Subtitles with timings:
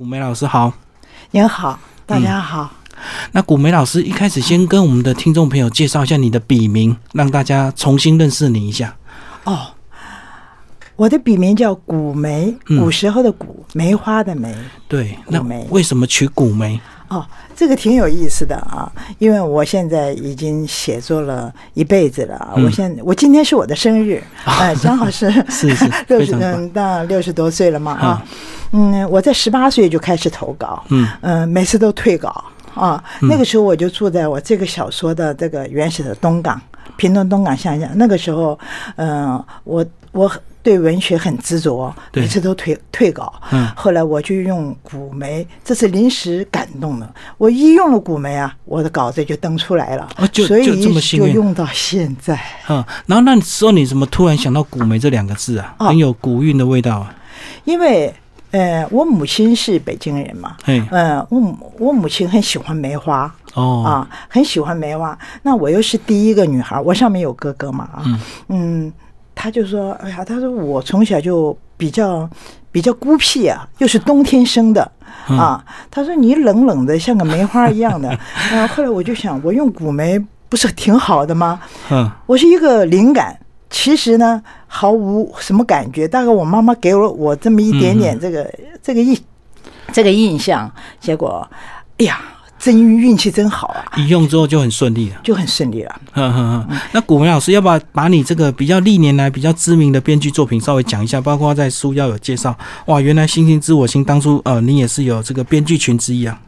[0.00, 0.72] 古梅老师好，
[1.30, 2.72] 您好，大家好。
[3.32, 8.96] 那古梅老师一开始先跟我们的听众朋友介绍一下你的笔名，让大家重新认识你一下。
[9.44, 9.74] 哦，
[10.96, 14.56] 我的笔名叫古梅，古时候的古，梅花的梅。
[14.88, 16.80] 对，那为什么取古梅？
[17.10, 22.54] 哦，这个挺有意思的啊，因为我现在已经写作了一辈子了啊。
[22.56, 25.26] 我现我今天是我的生日， 哎，正好是
[26.06, 26.32] 六十
[26.72, 28.24] 到六十多岁了嘛啊。
[28.72, 32.44] 嗯，我在十八岁就开始投稿，嗯嗯，每次都退稿
[32.74, 33.02] 啊。
[33.22, 36.60] 那个时候我就住在我这个小说的这个原始的东港，
[36.96, 37.90] 屏东东港乡下。
[37.96, 38.56] 那个时候，
[38.94, 40.30] 嗯、我我
[40.62, 43.32] 对文学很执着，对每次都退退稿。
[43.50, 47.14] 嗯后来我就用古梅，这是临时感动的。
[47.38, 52.38] 我一用了古梅啊，我的稿子就登出来了，啊就所以就这么幸运就用到现在。
[52.68, 55.74] 嗯，然后那时候你怎么突然想到古梅这两个字啊？
[55.78, 57.14] 哦很有古韵的味道啊。
[57.64, 58.12] 因为
[58.50, 63.32] 呃，我母亲是北京人嘛，嗯，嗯、我母我母亲很喜欢梅花。
[63.54, 65.16] 哦，啊，很喜欢梅花。
[65.42, 68.02] 那我又是第一个女孩，我上面有哥哥嘛啊，
[68.48, 68.92] 嗯
[69.40, 72.28] 他就说，哎呀，他说我从小就比较
[72.70, 74.92] 比较孤僻啊，又是冬天生的。
[75.30, 78.08] 嗯啊，他说你冷冷的像个梅花一样的，
[78.52, 80.18] 然后后来我就想，我用古梅
[80.50, 81.58] 不是挺好的吗？
[81.90, 83.38] 嗯，我是一个灵感，
[83.70, 88.52] 其实呢毫无什么感觉，大概我妈妈给了我这么一点点这个、
[88.82, 89.18] 这个印
[89.90, 91.48] 这个印象，结果，
[91.98, 92.20] 哎呀，
[92.60, 95.16] 真运气真好啊，一用之后就很顺利了。
[95.24, 96.00] 就很顺利了。
[96.92, 101.18] 那古文老师要不要把你这个比较历年来比较知名的编剧作品稍微讲一下？
[101.20, 102.54] 包括在书要有介绍。
[102.86, 106.38] 哇，原来《星星知我心》当初呃，你也是有这个编剧群之一啊。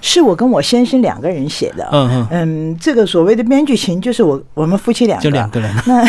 [0.00, 1.88] 是我跟我先生两个人写的。
[1.92, 5.74] 嗯哼，嗯，这个所谓的编剧群就是我我们夫妻两个，就两个人。
[5.86, 6.04] 那，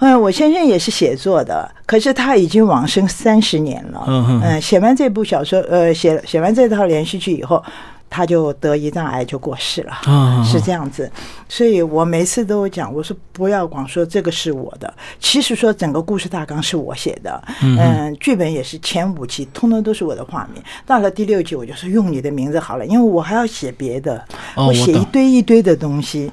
[0.00, 4.04] 嗯， 我先生也是写作的，可是他已经往生三十年了。
[4.06, 7.62] 嗯哼嗯，写完这部小说，呃，写写完这套连续剧以后，
[8.08, 9.92] 他就得胰脏癌就过世了。
[10.06, 11.10] 嗯是这样子，
[11.48, 24.22] 所以我每次都讲，我说不要光说这个是我的，其实说整个故事大纲是我写的，嗯，剧本也是前五集通通都是我的画面，到了第六集我就说用你的名字好了，因为我还要写别的，
[24.54, 26.30] 哦我写一堆一堆的东西，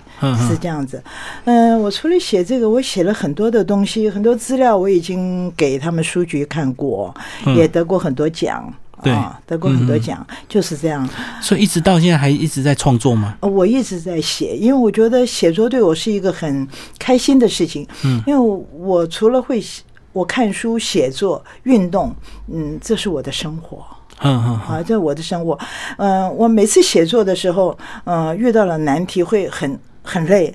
[0.47, 1.01] 是这样子。
[1.45, 7.13] 嗯、我除了写这个，我写了很多的东西，很多资料我已经给他们书局看过，
[7.45, 8.71] 嗯也得过很多奖。
[9.03, 11.07] 对啊，得过很多奖，就是这样。
[11.41, 13.35] 所以一直到现在还一直在创作吗？
[13.41, 17.87] 呃我一直在写，因为我觉得写作对我是一个很开心的事情。
[18.03, 22.15] 嗯，因为我我除了会写我看书、写作、运动，
[22.47, 23.85] 嗯，这是我的生活。
[24.21, 25.57] 嗯嗯啊，这是我的生活。
[25.97, 30.53] 嗯、我每次写作的时候，呃，遇到了难题会很很累，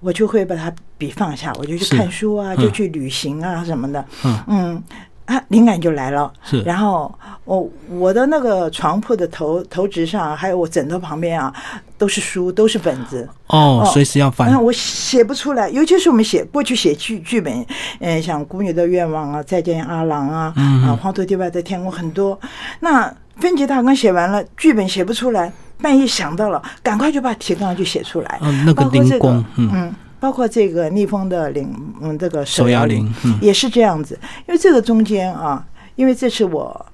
[0.00, 4.04] 我就会把它笔放下，我就去看书啊，嗯就去旅行啊什么的。
[4.24, 4.82] 嗯嗯。
[5.26, 6.32] 啊，灵感就来了。
[6.42, 7.12] 是然后
[7.44, 11.52] 我我的那个床铺的头头直上，还有我枕头旁边啊，
[11.98, 13.28] 都是书，都是本子。
[13.48, 14.62] 哦，随时要翻嗯，。
[14.62, 17.66] 我写不出来，尤其是我们写过去写剧剧本，
[18.00, 22.38] 嗯、像《孤女的愿望》啊，《再见阿郎》啊，嗯啊，《黄土地外的天空》很多。
[22.80, 28.38] 那分级大纲写完了，剧本写不出来，半夜想到了，赶快就把提纲就写出来。
[28.40, 29.94] 哦那个包括这灵光嗯嗯。
[30.26, 31.72] 包括这个逆风的领，
[32.02, 33.38] 嗯，这个手摇铃嗯。
[33.40, 35.64] 也是这样子，因为这个中间啊，
[35.94, 36.84] 因为这是我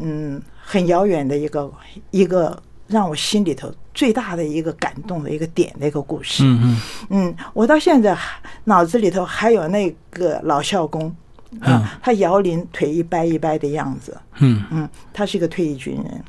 [0.00, 1.70] 嗯很遥远的一个
[2.10, 6.42] 一个让我心里头最大的一个感动的一个点的一个故事。
[6.44, 6.80] 嗯嗯。
[7.10, 11.14] 嗯，我到现在还脑子里头还有那个老校工，
[11.50, 11.72] 嗯。
[11.72, 16.24] 啊，他摇铃腿一掰一掰的样子，嗯，嗯，他是一个退役军人，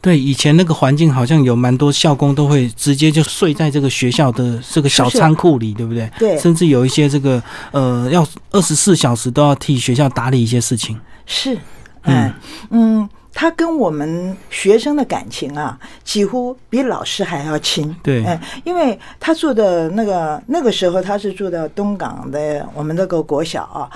[0.00, 6.10] 对，以前那个环境好像有蛮多校工都会直接就睡在这个学校的这个小仓库里，对不对？
[6.18, 6.38] 对。
[6.38, 7.42] 甚至有一些这个
[7.72, 11.00] 呃，要二十四小时都要替学校打理一些事情。
[11.26, 11.54] 是，
[12.02, 12.14] 嗯。
[12.14, 12.34] 嗯
[12.70, 17.94] 嗯，他跟我们学生的感情啊，几乎比老师还要亲。
[18.02, 18.24] 对。
[18.24, 23.88] 嗯，因为他住的那个那个时候，他是住的东港的我们那个国小啊。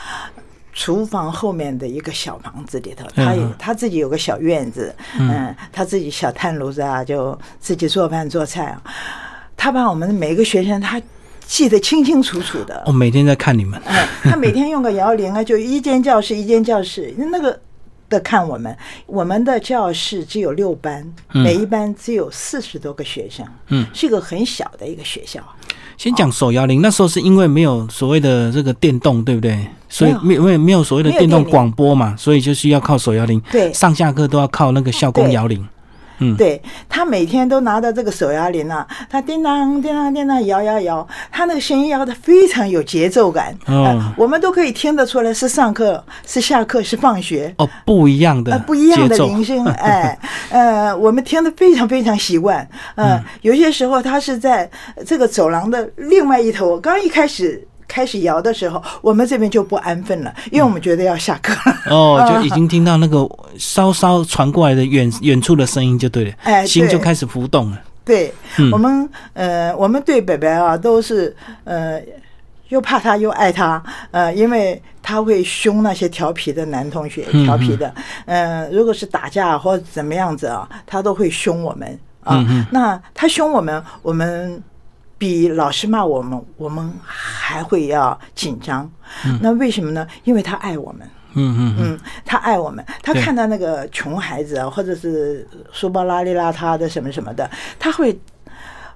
[0.79, 8.81] 厨房后面的一个小房子里头，他也嗯他自己有个小院子，嗯，他自己小炭炉子啊，就自己做饭做菜啊。
[9.57, 11.03] 他把我们每个学生他
[11.45, 13.77] 记得清清楚楚的，我、每天在看你们。
[13.87, 17.59] 哎，他每天用个摇铃啊，就一间教室一间教室，那个
[18.09, 18.75] 的看我们，
[19.07, 21.03] 我们的教室只有六班，
[21.35, 25.43] 嗯每一班只有四十多个学生，嗯，是一个很小的一个学校。
[25.99, 29.59] 先讲手摇铃，那时候是因为没有所谓的这个电动，对不对？
[29.89, 33.43] 所以没有没有没有所谓的电动广播嘛，所以就需要靠手摇铃。
[33.51, 35.67] 对上下课都要靠那个校工摇铃。
[36.21, 47.55] 嗯，对他每天都拿着这个手摇铃啊，他叮当叮当叮当摇摇摇，他那个声音摇的非常有节奏感，哦呃我们都可以听得出来是上课、是下课、是放学。
[47.59, 50.19] 哦，不一样的呃，不一样的铃声， 哎，
[50.51, 52.69] 呃，我们听得非常非常习惯。
[52.97, 54.69] 嗯呃，有些时候他是在
[55.07, 61.77] 这个走廊的另外一头，刚一开始开始摇的时候，我们这边就不安分了，因为我们觉得要下课了。
[61.91, 67.81] 哦， 就已经听到那个稍稍传过来的远远处的声音就对了，哎心就开始浮动了。
[68.05, 72.01] 对，嗯我们呃，我们对北北啊都是呃。
[72.69, 77.91] 又怕他又爱他，呃，因为他会凶那些调皮的男同学，嗯调皮的，
[78.27, 82.37] 呃，如果是打架或者怎么样子啊，他都会凶我们啊。
[82.37, 84.63] 嗯嗯那他凶我们，我们
[85.19, 88.91] 比老师骂我们，我们还会要紧张。
[89.43, 90.07] 那为什么呢？
[90.25, 91.07] 因为他爱我们。
[91.35, 97.49] 嗯嗯嗯，嗯，他爱我们，他看到那个穷孩子啊，或者是书包邋里邋遢的什么什么的，
[97.79, 98.19] 他会。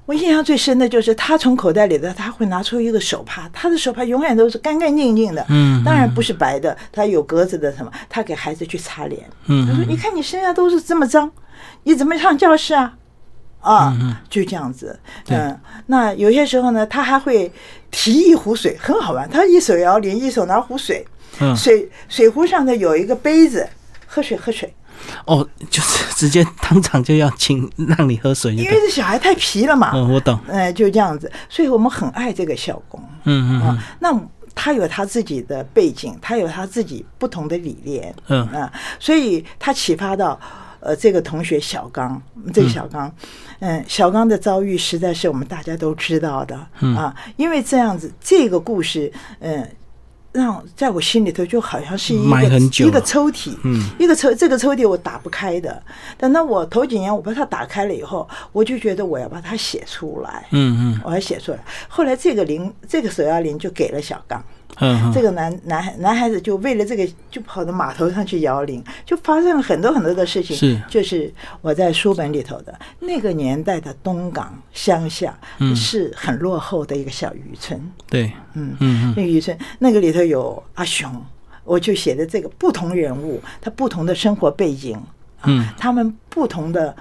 [0.04, 11.30] 我印象最深的就是他从口袋里的他会拿出一个手帕，他的手帕永远都是干干净净的，嗯当然不是白的，他有格子的什么，他给孩子去擦脸，嗯他说：“你看你身上都是这么脏，
[11.84, 12.94] 你怎么上教室啊？”
[13.62, 13.96] 啊，
[14.28, 14.98] 就这样子，
[15.28, 17.50] 嗯，那有些时候呢，他还会
[17.90, 21.06] 提一壶水，很好玩，他一手摇铃，一手拿壶水，
[21.40, 21.56] 嗯。
[21.56, 23.66] 水水壶上呢有一个杯子，
[24.06, 24.74] 喝水喝水，
[25.26, 28.70] 哦，就是 直接当场就要请让你喝水因为。
[28.70, 30.38] 这小孩太皮了嘛，嗯，我懂。
[30.48, 33.84] 嗯，就这样子，所以我们很爱这个校工嗯嗯啊。
[34.00, 34.12] 那
[34.54, 38.46] 他有他自己的背景，他有他自己不同的理念，嗯。
[38.48, 40.38] 啊，所以他启发到
[40.82, 42.20] 呃这个同学小刚，
[42.52, 43.10] 这个小刚，
[43.60, 49.66] 嗯，小刚的遭遇实在是我们大家都知道的嗯啊，因为这样子这个故事，嗯。
[50.32, 55.82] 让在我心里头就好像是一个一个抽屉，嗯一个抽这个抽屉我打不开的。
[56.16, 61.58] 等到我头几年我把它打开了以后，我就觉得我要把它写出来，嗯嗯我要写出来。
[61.86, 64.42] 后来这个零，这个手摇铃就给了小刚，
[64.78, 70.56] 嗯嗯，这个男男孩男孩子就为了这个就跑到码头上去摇铃，就发生了很多很多的事情。
[70.56, 77.80] 是就是我在书本里头的那个年代的东港乡下，嗯是很落后的一个小渔村。
[78.08, 81.10] 对，嗯嗯那个渔村那个里头有阿雄，
[81.64, 86.96] 我就写的这个不同人物，他不同的生活背景，啊嗯，他们不同的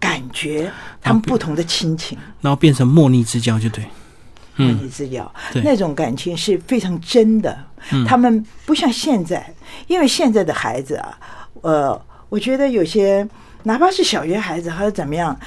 [0.00, 0.70] 感觉，
[1.02, 2.18] 他们不同的亲情。
[2.40, 3.84] 然后变成莫逆之交就对。
[4.60, 7.56] 莫嗯逆之交，对那种感情是非常真的。
[8.06, 9.52] 他们不像现在，
[9.86, 11.18] 因为现在的孩子啊，
[11.62, 13.26] 呃，我觉得有些
[13.62, 15.38] 哪怕是小学孩子还是怎么样，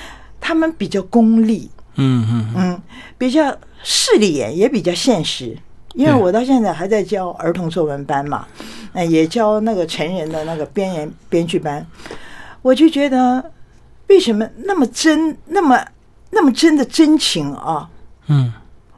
[0.41, 2.81] 他们比较功利，嗯嗯嗯，
[3.17, 5.57] 比较势利眼，也比较现实。
[5.93, 8.47] 因为我到现在还在教儿童作文班嘛，
[8.93, 11.85] 呃，也教那个成人的那个编言编剧班，
[12.63, 13.51] 我就觉得
[14.07, 15.79] 为什么那么真，那么
[16.31, 17.87] 那么真的真情啊，
[18.25, 18.51] 嗯，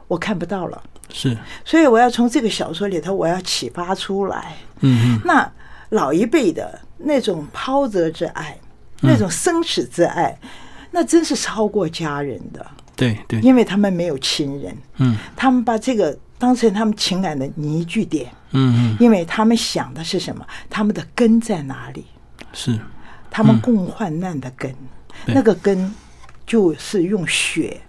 [0.08, 0.82] 我看不到了。
[1.12, 4.56] 是，所以我要从这个小说里头，我要启发出来。
[4.80, 5.50] 嗯嗯那
[5.90, 8.58] 老一辈的那种抛责之爱，
[9.00, 10.36] 那种生死之爱，
[10.90, 12.66] 那真是超过家人的，
[12.96, 15.16] 对对，因为他们没有亲人，嗯。
[15.36, 20.44] 他们把这个当成他们情感的凝聚点，嗯嗯因为他们想的是什么？
[20.68, 22.04] 他们的根在哪里？
[22.52, 22.78] 是，
[23.30, 24.74] 他们共患难的根，
[25.24, 25.34] 对。
[25.34, 25.94] 那个根
[26.44, 27.80] 就是用血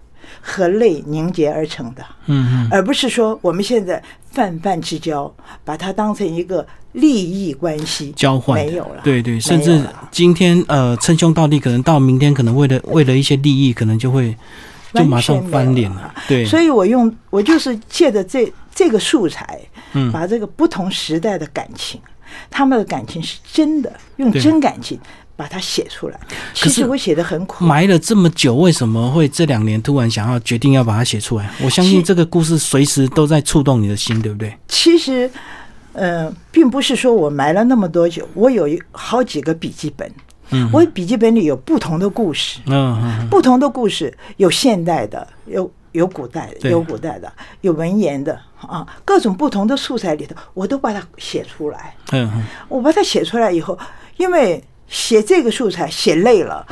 [0.41, 2.06] 和泪凝结而成的。
[2.25, 2.68] 嗯嗯。
[2.71, 4.01] 而不是说我们现在
[4.31, 5.33] 泛泛之交，
[5.63, 8.12] 把它当成一个利益关系。
[8.15, 8.57] 交换。
[8.63, 9.81] 没有了，对对，甚至
[10.12, 14.36] 今天呃称兄道弟，可能到明天可能为了为了一些利益，可能就会
[14.93, 16.13] 就马上翻脸了。
[16.27, 19.60] 对，所以我用我就是借着这这个素材，
[19.93, 20.12] 嗯。
[20.12, 22.00] 把这个不同时代的感情，
[22.50, 25.00] 他们的感情是真的，用真感情
[25.38, 26.20] 把它写出来。
[26.53, 31.50] 其实我写的很苦，埋了这么久，为什么会这两年突然想要决定要把它写出来？
[31.63, 34.53] 我相信这个故事随时都在触动你的心，对不对？
[34.67, 35.29] 其实，
[35.94, 40.12] 呃，并不是说我埋了那么多久，我有好几个笔记本，
[40.50, 42.60] 嗯我笔记本里有不同的故事。
[42.65, 51.94] 嗯嗯不同的故事，有现代的，有有古代的，有古代的，有文言的啊，各种不同的素材里头，我都把它写出来。
[52.12, 53.77] 嗯嗯，我把它写出来以后，
[54.17, 56.65] 因为写这个素材写累了，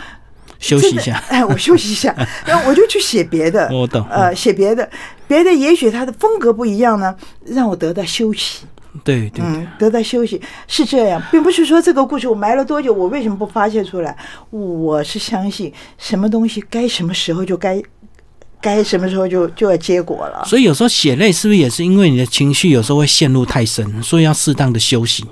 [0.59, 1.21] 休息一下。
[1.29, 3.69] 哎，我休息一下， 然后我就去写别的。
[3.71, 4.89] 我懂呃，写别的，
[5.27, 8.65] 别的也许它的风格不一样呢，让我得到休息。
[9.03, 14.15] 对对，嗯，得到休息是这样，并不是说这个故事我埋了多久，我为什么不发泄出来？
[14.51, 17.83] 我是相信什么东西该什么时候就该，
[18.61, 20.45] 该什么时候就就要结果了。
[20.45, 25.25] 所以有时候血泪是不是也是因为你的情绪有时候会陷入太深，所以要适当的休息？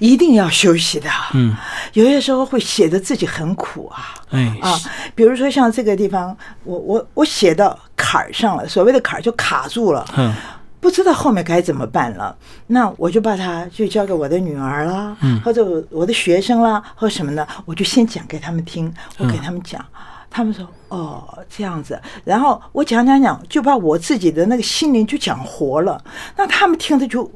[0.00, 1.08] 一定要休息的。
[1.34, 1.54] 嗯，
[1.92, 4.14] 有些时候会写的自己很苦啊。
[4.30, 4.78] 哎啊，
[5.14, 10.04] 比如说像这个地方，我我我写到坎儿上了，所谓的坎儿就卡住了。
[10.16, 10.34] 嗯。
[10.78, 12.36] 不知道后面该怎么办了，
[12.68, 15.40] 那我就把它就交给我的女儿啦，嗯。
[15.40, 19.84] 或者我我的学生啦，或什么的，我就先讲给他们听，我嗯给他们讲，
[20.30, 26.00] 他们说哦这样子，然后我讲讲讲，就把我自己的那个心灵就讲活了，
[26.36, 27.28] 那他们听着就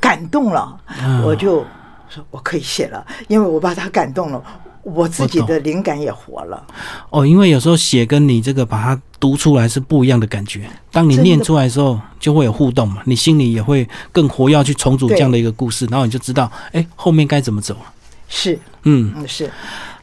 [0.00, 1.22] 感动了，嗯。
[1.22, 1.64] 我就
[2.08, 4.42] 说我可以写了，因为我把他感动了。
[4.82, 6.64] 我自己的灵感也活了，
[7.10, 10.70] 哦，因为有时候写跟你这个把它读出来是不一样的感觉。
[10.92, 17.80] 当你念出来的时候，就会有互动嘛，你心里也会更活跃去重组这样的一个故事，然后你就知道，哎，后面该怎么走了。
[18.28, 19.50] 是，嗯，嗯，是。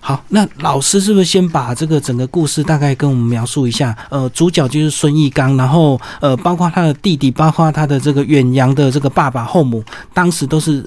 [0.01, 3.95] 好，那老师是不是先把这个整个故事大概跟我们描述一下？
[4.09, 9.81] 呃，主角就是孙义刚，然后呃，包括他的弟弟，包括他的这个远洋的这个爸爸后母，
[10.13, 10.85] 当时都是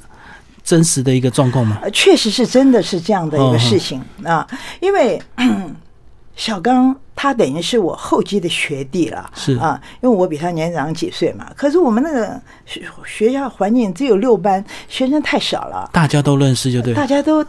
[0.66, 1.78] 真实的一个状况嘛？
[1.80, 4.44] 呃，确实是真的是这样的一个事情、啊，
[4.80, 5.22] 因为
[6.34, 11.46] 小刚他等于是我后继的学弟了，是啊，因为我比他年长几岁嘛。
[11.56, 16.92] 可是我们那个学学校环境只有六班，学生太少了，大家都认识，就对。
[16.92, 17.42] 大家都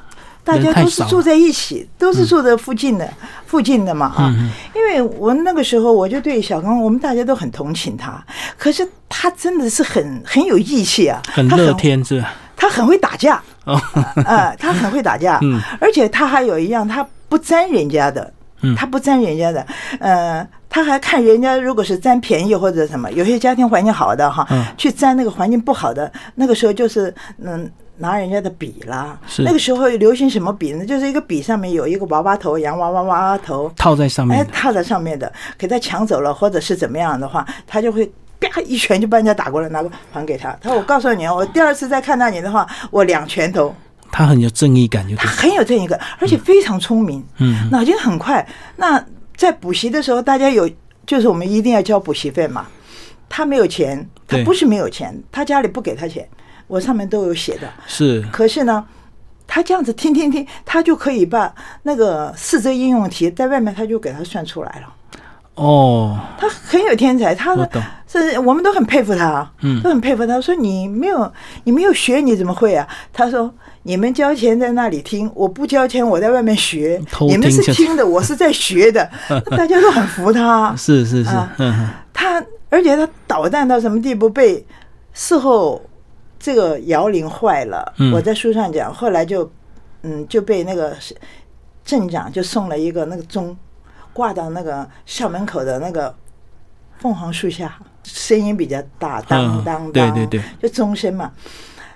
[0.44, 3.12] 大家都是住在一起，都是住在附近的、
[3.48, 4.34] 附近的嘛啊。
[4.38, 8.24] 嗯因为我那个时候我就对小刚，我们大家都很同情他，
[8.58, 12.34] 可是他真的是很很有义气啊，很乐天是吧？
[12.58, 13.80] 他很会打架，哦，
[14.26, 15.58] 呃，他很会打架，嗯。
[15.80, 18.34] 而且他还有一样，他不沾人家的，
[18.64, 18.76] 嗯。
[18.76, 19.66] 他不沾人家的，
[20.00, 24.66] 呃，他还看人家如果是占便宜或者什么，有些家庭环境好的哈，嗯。
[24.76, 27.72] 去占那个环境不好的，那个时候就是嗯。
[28.00, 29.42] 拿人家的笔啦，是。
[29.42, 30.86] 那个时候流行什么笔呢？
[30.86, 34.38] 就是一个笔上面有一个娃娃头，洋娃娃娃娃头，套在上面。
[34.38, 38.08] 哎，套在上面的，给他抢走了，或者是怎么样的话，他就会
[38.40, 40.56] 啪一拳就把人家打过来，拿过还给他。
[40.62, 43.76] 他说：“我告诉你哦，我第二次再看到你的话，我两拳头。
[44.12, 45.28] 他很有正义感，就”他。
[45.28, 48.48] 很有正义感，而且非常聪明，嗯，脑筋很快。
[48.76, 49.04] 那
[49.36, 50.70] 在补习的时候，大家有
[51.06, 52.68] 就是我们一定要交补习费嘛。
[53.30, 56.28] 他没有钱，他不是没有钱，他家里不给他钱，
[56.68, 57.70] 我上面都有写的。
[57.86, 58.86] 是可是呢，
[59.46, 61.54] 他这样子听听听，他就可以把
[61.84, 64.94] 那个四则应用题在外面他就给他算出来了。
[65.58, 67.70] 哦，他很有天才，他的
[68.08, 70.40] 是我们都很佩服他，嗯都很佩服他。
[70.40, 71.32] 说你没有
[71.64, 72.88] 你没有学，你怎么会啊？
[73.12, 77.02] 他说你们交钱在那里听，我不交钱，我在外面学。
[77.22, 79.10] 你们是听的， 我是在学的，
[79.58, 80.74] 大家都很服他。
[80.78, 81.32] 是是是
[82.14, 84.30] 他而且他捣蛋到什么地步？
[84.30, 84.64] 被
[85.14, 85.82] 事后
[86.40, 89.50] 这个摇铃坏了，嗯我在书上讲，后来就
[90.04, 90.94] 嗯就被那个
[91.84, 93.58] 镇长就送了一个那个钟，
[94.18, 96.12] 挂到那个校门口的那个
[96.98, 101.32] 凤凰树下，声音比较大，当嗯当当，对对对，就钟声嘛。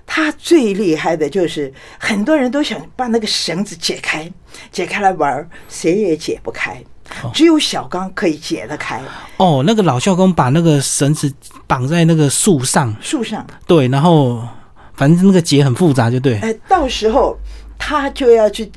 [0.05, 4.31] 他最厉害的就是很多人都想把那个绳子解开，
[4.71, 6.83] 解开来玩儿，谁也解不开，
[7.33, 9.01] 只有小刚可以解得开。
[9.37, 11.33] 哦，那个老校工把那个绳子
[11.65, 14.47] 绑在那个树上，树上，对，然后
[14.93, 17.35] 反正那个结很复杂，就对，哎，到时候
[17.79, 18.71] 他就要去。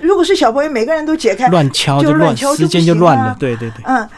[0.00, 4.08] 如果是小朋友，每个人都解开，乱敲就乱，敲时间就乱了，对对对，嗯，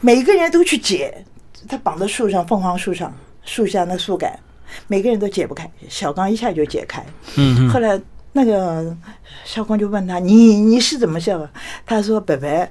[0.00, 1.24] 每个人都去解，
[1.68, 3.12] 他绑在树上，凤凰树上，
[3.44, 4.38] 树下那树干，
[4.86, 5.70] 每个人都解不开。
[5.88, 7.04] 小刚一下就解开。
[7.36, 8.00] 嗯嗯，后来
[8.32, 8.96] 那个
[9.44, 11.48] 校工就问他：“你你是怎么笑的？”
[11.86, 12.68] 他说：“北北，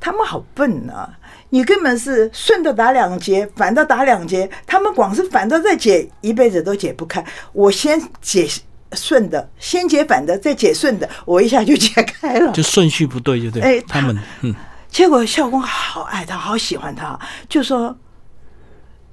[0.00, 1.08] 他们好笨啊！
[1.50, 7.22] 你根本是顺着打两节，反着打两节，他们光是反着再解，一辈子都解不开。
[7.52, 8.48] 我先解
[8.94, 12.52] 顺的，先解反的，再解顺的，我一下就解开了。
[12.52, 14.54] 就顺序不对，就对，哎他们嗯
[14.88, 17.18] 结果孝公好爱他，好喜欢他，
[17.48, 17.96] 就说：“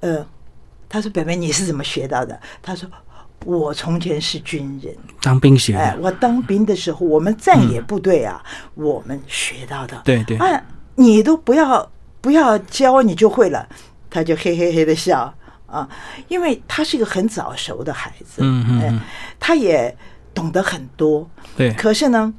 [0.00, 0.26] 呃，
[0.88, 2.86] 他说北北你是怎么学到的？”他说
[3.46, 8.42] ：“我从前是军人。”当兵学哎，我当兵的时候，我们战野部队啊，
[8.74, 9.98] 我们学到的。
[10.04, 10.62] 对对啊，
[10.96, 13.66] 你都不要不要教，你就会了。
[14.10, 15.32] 他就嘿嘿嘿的笑
[15.70, 15.88] 啊，
[16.28, 19.00] 因为他是一个很早熟的孩子，嗯嗯，
[19.38, 19.96] 他也
[20.34, 21.28] 懂得很多。
[21.56, 22.32] 对，可是呢，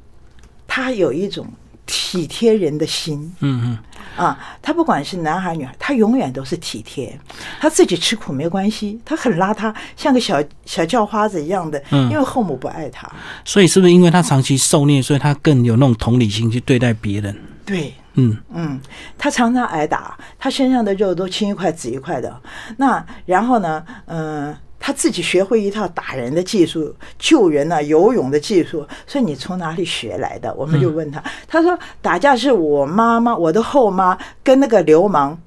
[0.66, 1.46] 他有一种
[1.86, 3.78] 体贴人的心嗯
[4.16, 4.38] 嗯，啊。
[4.60, 7.18] 他不管是男孩女孩，他永远都是体贴。
[7.60, 13.10] 他自己吃苦没关系，他很邋遢，像个小小叫花子一样的，嗯因为后母不爱他。
[13.44, 17.36] 所以是不是因为他长期受虐，所以他更有那种同理心去对待别人？
[17.64, 18.80] 对，嗯，嗯，
[19.16, 22.40] 他常常挨打，他身上的肉都青一块紫一块的。
[22.76, 28.86] 那然后呢，嗯、他自己学会一套打人的技术、救人啊、游泳的技术。
[29.06, 30.52] 所以你从哪里学来的？
[30.54, 35.40] 我们就问他，他说打架是我妈妈，我的后妈跟那个流氓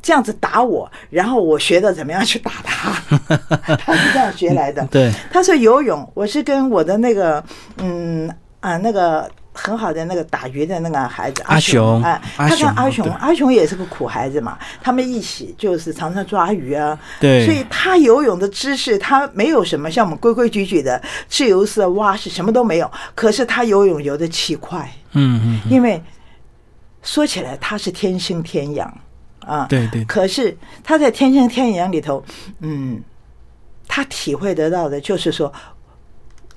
[0.00, 2.92] 这样子打我，然后我学的怎么样去打他，
[3.76, 4.86] 他是这样学来的。
[4.86, 7.42] 对，他说游泳，我是跟我的那个
[7.78, 8.28] 嗯
[8.60, 17.44] 啊那个很好的那个打鱼的那个孩子阿雄哎，他跟阿雄阿雄也是个苦孩子嘛，他们一起就是常常抓鱼啊，对。
[17.44, 25.70] 所以他游泳的知识他没有什么像我们规规矩矩的自由式蛙式什么都没有，可是他游泳游的气快，嗯嗯，嗯。
[25.70, 26.02] 因为
[27.02, 28.92] 说起来他是天生天养
[29.40, 32.24] 啊，对对，可是他在天生天养里头，
[32.60, 33.02] 嗯，
[33.88, 35.52] 他体会得到的就是说，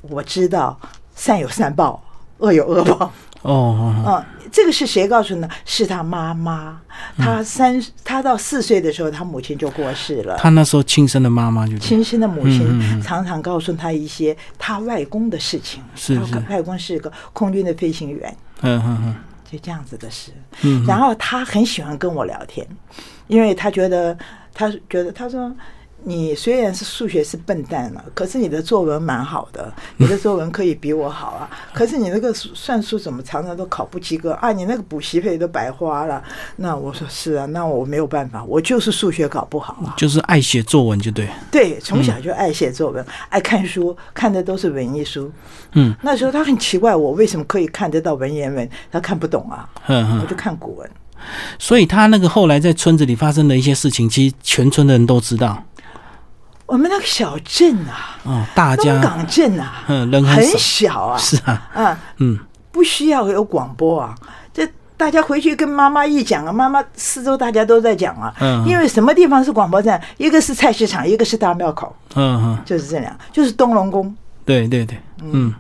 [0.04, 0.80] 我知道
[1.16, 2.00] 善有善报，
[2.38, 3.12] 恶有恶报。
[3.42, 5.50] 哦这个是谁告诉呢？
[5.66, 6.80] 是他妈妈。
[7.18, 10.38] 他三，他到四岁的时候，他母亲就过世了。
[10.38, 15.84] 他那时候亲生的妈妈就亲生的母亲嗯常常告诉他一些他外公的事情。
[15.92, 18.34] 他是是外公是个空军的飞行员。
[18.62, 19.16] 嗯嗯嗯
[19.52, 20.32] 就这样子的事。
[20.62, 22.66] 嗯然后他很喜欢跟我聊天，
[23.28, 24.18] 因为他觉得，
[24.54, 25.54] 他觉得他说。
[26.08, 31.50] 你虽然是数学是笨蛋了，可是你的作文蛮好的，你的作文可以比我好啊。
[31.74, 34.52] 可是你那个算术怎么常常都考不及格啊？
[34.52, 36.24] 你那个补习费都白花了。
[36.58, 39.96] 那我说是啊，那我没有办法，我就是数学搞不好啊。
[39.98, 45.32] 就是爱写作文就对，对，从小就爱写作文，爱看书，看的都是文艺书。
[45.74, 49.68] 嗯那时候他很奇怪，我为什么可以看得到文言文，他看不懂啊？
[49.88, 50.90] 嗯嗯，我就看古文。
[51.58, 55.64] 所以他那个后来在村子里发生的一些事情，其实全村的人都知道，
[56.66, 62.40] 我们那个小镇啊，哦，大家东港镇啊， 嗯人很很小啊，是啊，嗯，嗯。
[62.72, 64.14] 不需要有广播啊，
[64.54, 64.68] 这
[64.98, 68.66] 大家回去跟妈妈一讲啊，妈妈四周大家都在讲啊，嗯。
[68.68, 70.02] 因为什么地方是广播站？
[70.18, 74.14] 一个是菜市场，一个是大庙口，嗯嗯，就是这样，就是东龙宫，
[74.46, 75.54] 对对对，嗯。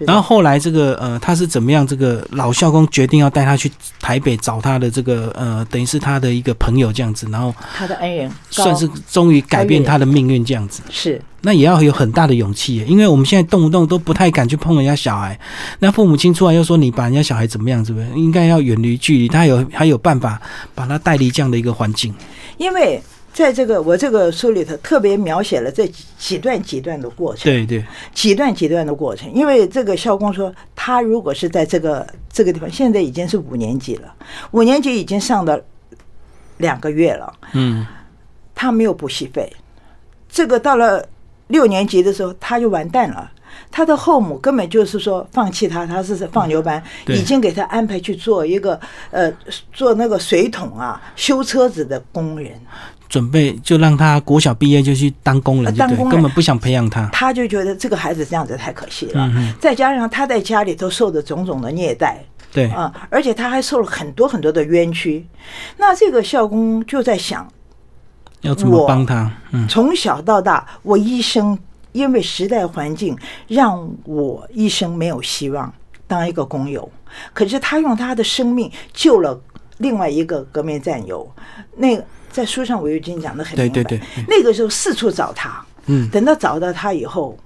[0.00, 1.86] 然后后来这个呃，他是怎么样？
[1.86, 3.70] 这个老校工决定要带他去
[4.00, 10.82] 台北找他的这个呃，等于是他的一个朋友这样子，然后他的恩人算是终于改变他的命运这样子。
[10.90, 15.38] 是那也要有很大的勇气，因为我们现在动不动都不太敢去碰人家小孩。
[15.78, 18.06] 那父母亲出来又说你把人家小孩怎么样，是不是？
[18.16, 20.40] 应该要远离距离，他有还有办法
[20.74, 22.12] 把他带离这样的一个环境。
[22.56, 23.00] 因为
[23.36, 27.52] 在这个我这个书里头特别描写了这几几段几段的过程。
[27.52, 34.14] 对对，几段几段的过程，因为这个校工说，他如果是在这个这个地方，现在已经是五年级了，
[34.52, 35.62] 五年级已经上了
[36.56, 37.86] 两个月了，嗯，
[38.54, 39.52] 他没有补习费，
[40.30, 41.06] 这个到了
[41.48, 43.30] 六年级的时候他就完蛋了。
[43.70, 48.78] 他的后母根本就是说放弃他，他是放牛班，对已经给他安排去做一个
[49.10, 49.30] 呃
[49.72, 52.52] 做那个水桶啊修车子的工人。
[53.08, 57.08] 准备就让他国小毕业就去当工人，当工人根本不想培养他。
[57.12, 62.18] 他就觉得这个孩子这样子太可惜了，嗯再加上他在家里头受的种种的虐待，
[62.52, 65.24] 对，啊、而且他还受了很多很多的冤屈。
[65.76, 67.46] 那这个校工就在想，
[68.40, 69.30] 要怎么帮他？
[69.52, 71.56] 嗯，从小到大，我一生
[71.96, 73.16] 因为时代环境
[73.48, 75.72] 让我一生没有希望
[76.06, 76.88] 当一个工友，
[77.32, 79.40] 可是他用他的生命救了
[79.78, 81.26] 另外一个革命战友。
[81.76, 87.36] 那个在书上我已经讲的很明白，对对对对那个时候四处找他，嗯等到找到他以后，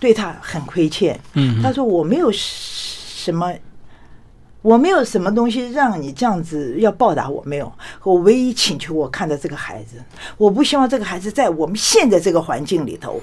[0.00, 1.18] 对他很亏欠。
[1.34, 3.54] 嗯他说我没有什么，
[4.62, 7.70] 我没有什么东西让你这样子要报答我，没有。
[8.02, 10.02] 我唯一请求我看到这个孩子，
[10.36, 13.20] 我不希望这个孩子在我们现在这个环境里头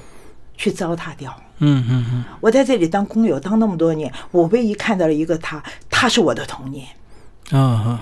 [0.57, 1.35] 去糟蹋掉。
[1.59, 6.85] 嗯嗯嗯，我在这里当工友当那么多年，我唯一看到了一个他，他是我的童年。
[7.51, 7.99] 啊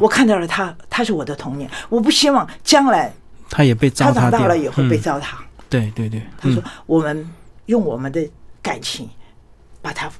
[0.00, 1.70] 我看到了他，他是我的童年。
[1.88, 3.12] 我不希望将来
[3.48, 5.34] 他也被糟他蹋掉长大了以后被嗯糟蹋。
[5.68, 7.30] 对对对，他说：“我们
[7.66, 8.28] 用我们的
[8.60, 9.08] 感情
[9.80, 10.10] 把它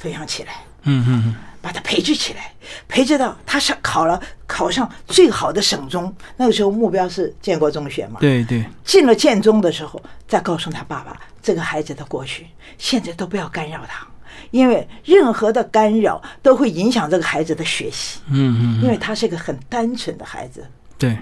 [0.00, 2.52] 培养起来，嗯嗯嗯把他培植起来，
[2.86, 6.14] 培植到他上考了考上最好的省中。
[6.36, 8.20] 那个时候目标是建国中学嘛嗯，。
[8.20, 12.46] 对对，进了建中的时候，再告诉他爸爸这个孩子的过去，
[12.76, 14.06] 现在都不要干扰他，
[14.50, 20.66] 因为任何的干扰都会影响这个孩子的学习，嗯嗯因为他是一个很单纯的孩子，
[20.98, 21.16] 对。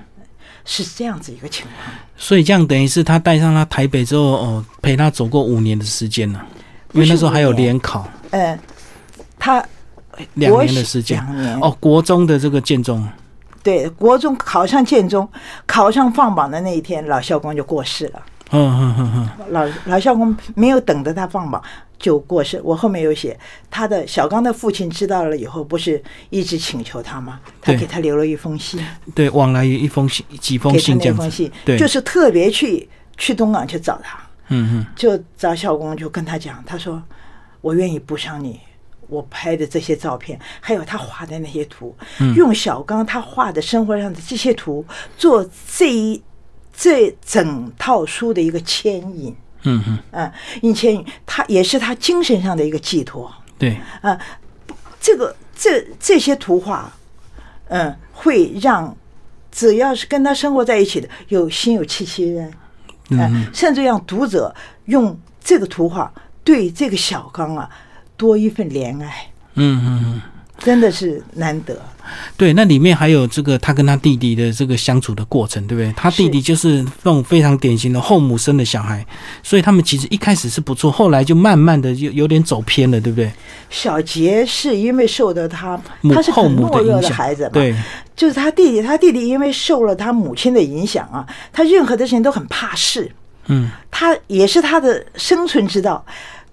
[0.65, 1.93] 是这样子一个情况。
[2.17, 6.41] 所以这样等于是他带上他台北之后，哦，陪他走过五年的时间了，
[6.93, 8.57] 因为那时候还有联考嗯，
[9.41, 9.65] 他
[10.35, 11.19] 两年的时间。
[11.19, 11.61] 两年。
[11.61, 13.07] 哦，国中的这个建中，
[13.63, 15.29] 对，国中考上建中，
[15.67, 18.23] 考上放榜的那一天，老校工就过世了。
[18.55, 21.63] 嗯嗯嗯嗯，老老校工没有等着他放榜
[21.99, 22.61] 就过世。
[22.63, 23.39] 我后面有写，
[23.71, 27.41] 他的小刚的父亲知道了以后，不是一直请求他吗？
[27.63, 28.79] 他给他留了一封信，
[29.15, 34.87] 对，往来有一封信，几封信这样封信，对，就是特别去去东港去找他，嗯嗯。
[34.95, 37.03] 就找校工就跟他讲，他说
[37.63, 38.61] 我愿意补偿你
[39.13, 42.35] 我拍的这些照片，还有他画的那些图，嗯。
[42.35, 44.85] 用小刚他画的生活上的这些图
[45.19, 46.23] 做这一
[46.73, 49.37] 这整套书的一个牵引。
[49.65, 53.33] 嗯嗯，嗯，引牵引，他也是他精神上的一个寄托。
[53.59, 54.19] 对，啊，
[55.01, 56.93] 这个这这些图画，
[57.69, 58.97] 嗯，会让
[59.53, 62.53] 只要是跟他生活在一起的有心有戚戚焉，
[63.11, 64.53] 嗯，甚至让读者
[64.87, 67.71] 用这个图画对这个小刚啊
[68.23, 70.23] 多一份怜爱，嗯嗯嗯。
[70.59, 71.77] 真的是难得。
[72.37, 75.93] 对，那里面还有这个他跟他弟弟的这个相处的过程，对不对？
[75.97, 79.05] 他弟弟就是那种非常典型的后母生的小孩，
[79.43, 83.29] 所以他们其实一开始是不错，后来就慢慢的有有点走偏了，对不对？
[83.71, 87.75] 小杰是因为受到他母他是很后母的懦弱的影响孩子嘛，对，
[88.15, 93.11] 就是他弟弟，他弟弟因为受了他母亲的影响啊，他任何的事情都很怕事，
[93.47, 96.05] 嗯他也是他的生存之道。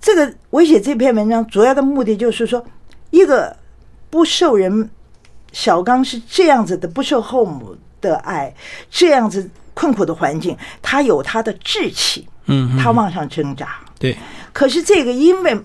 [0.02, 2.66] 这个我写这篇文章主要的目的就是说，
[3.10, 3.56] 一个
[4.10, 4.90] 不受人
[5.52, 8.54] 小刚是这样子的，不受后母的爱，
[8.90, 13.80] 这样子困苦的环境，他有他的志气，嗯，嗯他往上挣扎。
[14.00, 14.18] 对，
[14.54, 15.60] 可是这个因为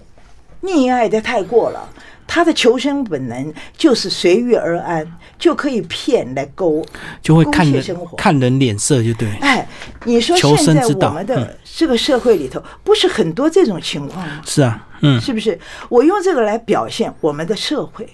[0.62, 1.88] 溺爱的太过了，
[2.26, 5.06] 他的求生本能就是随遇而安，
[5.38, 6.84] 就可以骗来勾，
[7.22, 9.28] 就会看人看人脸色，就对。
[9.40, 9.66] 哎，
[10.04, 14.40] 你说现在我们的嗯这个社会里头，不是很多这种情况吗？
[14.44, 15.58] 是啊，嗯，是不是？
[15.88, 18.08] 我用这个来表现我们的社会。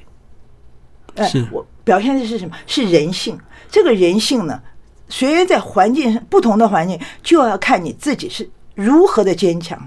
[1.16, 2.57] 哎是我表现的是什么？
[2.66, 3.38] 是人性。
[3.70, 4.61] 这个人性呢，
[5.09, 8.49] 虽然在环境上不同的环境，就要看你自己是
[8.81, 9.79] 如何的坚强，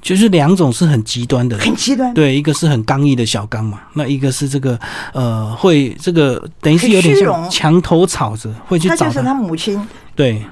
[0.00, 2.12] 就是两种是很极端的，很极端。
[2.14, 4.78] 对，一个是很刚毅的小刚嘛，那一个是这个
[5.12, 9.04] 呃，会这个等于是有点像墙头草子，会去找他。
[9.04, 9.86] 就是他母亲。
[10.16, 10.42] 对，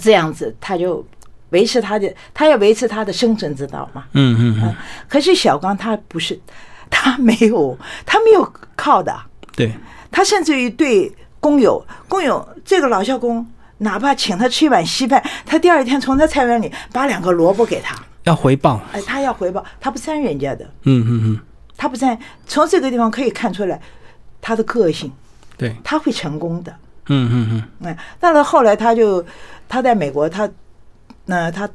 [0.00, 1.04] 这样子，他就
[1.50, 4.04] 维持他的，他要维持他的生存之道嘛。
[4.12, 4.74] 嗯嗯嗯，
[5.08, 6.40] 可是小刚他不是，
[6.88, 9.14] 他没有，他没有靠的，
[9.54, 9.72] 对，
[10.10, 13.46] 他甚至于对工友，工友这个老校工，
[13.78, 21.40] 哪怕请他吃一碗稀饭，他第二天从他菜园里把两个萝卜给他，要回报，哎，他要回报，他不沾人家的，嗯嗯嗯，
[21.76, 23.80] 他不沾，从这个地方可以看出来
[24.40, 25.12] 他的个性，
[25.56, 26.74] 对，他会成功的。
[27.08, 29.24] 嗯嗯嗯，哎，到了后来他就
[29.68, 30.48] 他在美国，他
[31.26, 31.68] 那他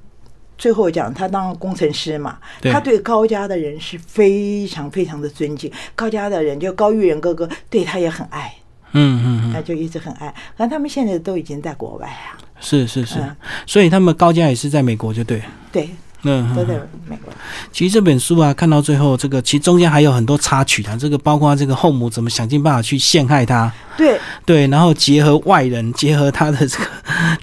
[0.58, 8.54] 最后讲他当工程师嘛，他对高家的人是非常非常的尊敬，高家的人就高玉仁哥哥对他也很爱，
[8.93, 10.34] 嗯嗯嗯，他就一直很爱。
[10.58, 13.19] 可他们现在都已经在国外啊，是是是。
[13.19, 15.89] 嗯，所以他们高家也是在美国，就对，对，
[16.23, 17.34] 嗯，都在嗯美国。
[17.71, 26.86] 其实这本书啊，看到最后，这个其实中间还有很多插曲啊，这个包括这个后母怎么想尽办法去陷害他，对，对，然后结合外人， 结合他的这个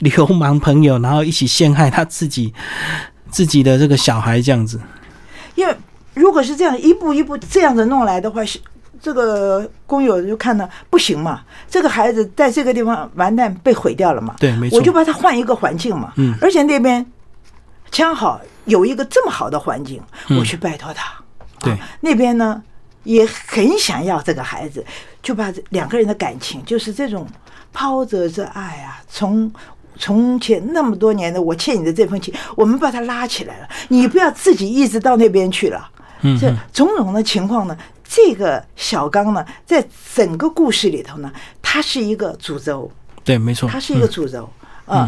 [0.00, 2.52] 流氓朋友，然后一起陷害他自己
[3.30, 4.80] 自己的这个小孩，这样子。
[5.54, 5.74] 因为
[6.14, 8.60] 如果是这样一步一步这样子弄来的话，是
[9.00, 17.04] 这个工友就看到不行嘛，这个孩子在这个地方完蛋被毁掉了嘛，对，没错我就，把他换一个环境嘛，嗯而且那边
[17.90, 21.12] 刚好有一个这么好的环境，嗯我去拜托他，
[21.60, 22.62] 对啊那边呢
[23.04, 24.84] 也很想要这个孩子，
[25.22, 27.26] 就把这两个人的感情，就是这种
[27.72, 29.50] 抛着这爱啊，从。
[30.00, 33.68] 从前那么多年的我欠你的这份情，我们把它拉起来了。
[33.88, 35.90] 你不要自己一直到那边去了。
[36.20, 37.76] 嗯这种种的情况呢，
[38.08, 42.90] 这个小刚呢，在整个故事里头呢，他是一个主轴，
[43.22, 44.48] 对，没错，他是一个主轴
[44.86, 45.06] 嗯、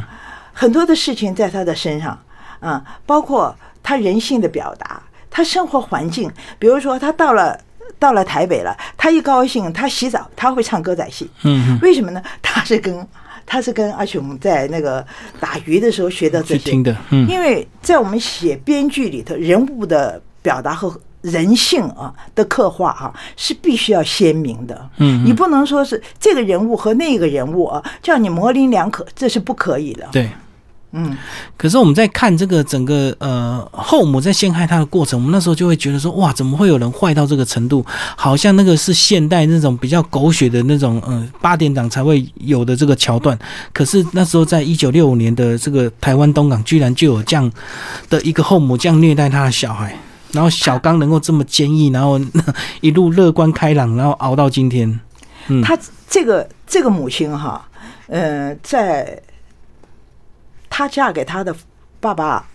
[0.53, 2.19] 很多的事情在他的身上
[2.61, 7.59] 嗯、包括他人性的表达，他生活环境，比如说他到了
[7.99, 12.23] 到了台北了，他一高兴，他洗澡他会唱歌仔戏，嗯嗯，为什么呢？
[12.43, 13.09] 他是跟
[13.47, 15.05] 他是跟阿雄在那个
[15.41, 24.75] 打鱼的时候学到这些，听的，嗯，因为在我们写编剧里头，人物的表达和人性啊的刻画啊是必须要鲜明的。
[24.99, 30.09] 嗯嗯你不能说是这个人物和那个人物啊，叫你模棱两可，这是不可以的。
[30.13, 30.29] 对。
[30.93, 31.17] 嗯，
[31.57, 37.87] 可是我们在看这个整个呃后母在陷害他的过程，我们那时候就会觉得说，哇，怎么会有人坏到这个程度？
[38.17, 43.39] 好像那个是现代那种比较狗血的那种，呃，八点档才会有的这个桥段。
[43.73, 47.49] 可是那时候在一九六五年的这个台湾东港，居然就有这样
[48.09, 49.97] 的一个后母这样虐待他的小孩，
[50.33, 52.21] 然后小刚能够这么坚毅，然后
[52.81, 55.01] 一路乐观开朗，然后熬到今天。
[55.49, 57.67] 嗯，他这个这个母亲哈，
[58.07, 59.21] 呃，在
[60.69, 61.55] 她嫁给她的
[61.99, 62.47] 爸爸，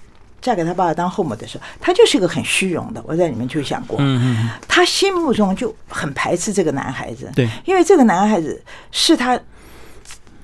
[0.41, 3.03] 嫁给她爸爸当后母的时候，她就是一个很虚荣的。
[3.05, 9.37] 我在里面就想过，嗯嗯嗯，她心目中就很排斥这个男孩子，对，因为这个男孩子是他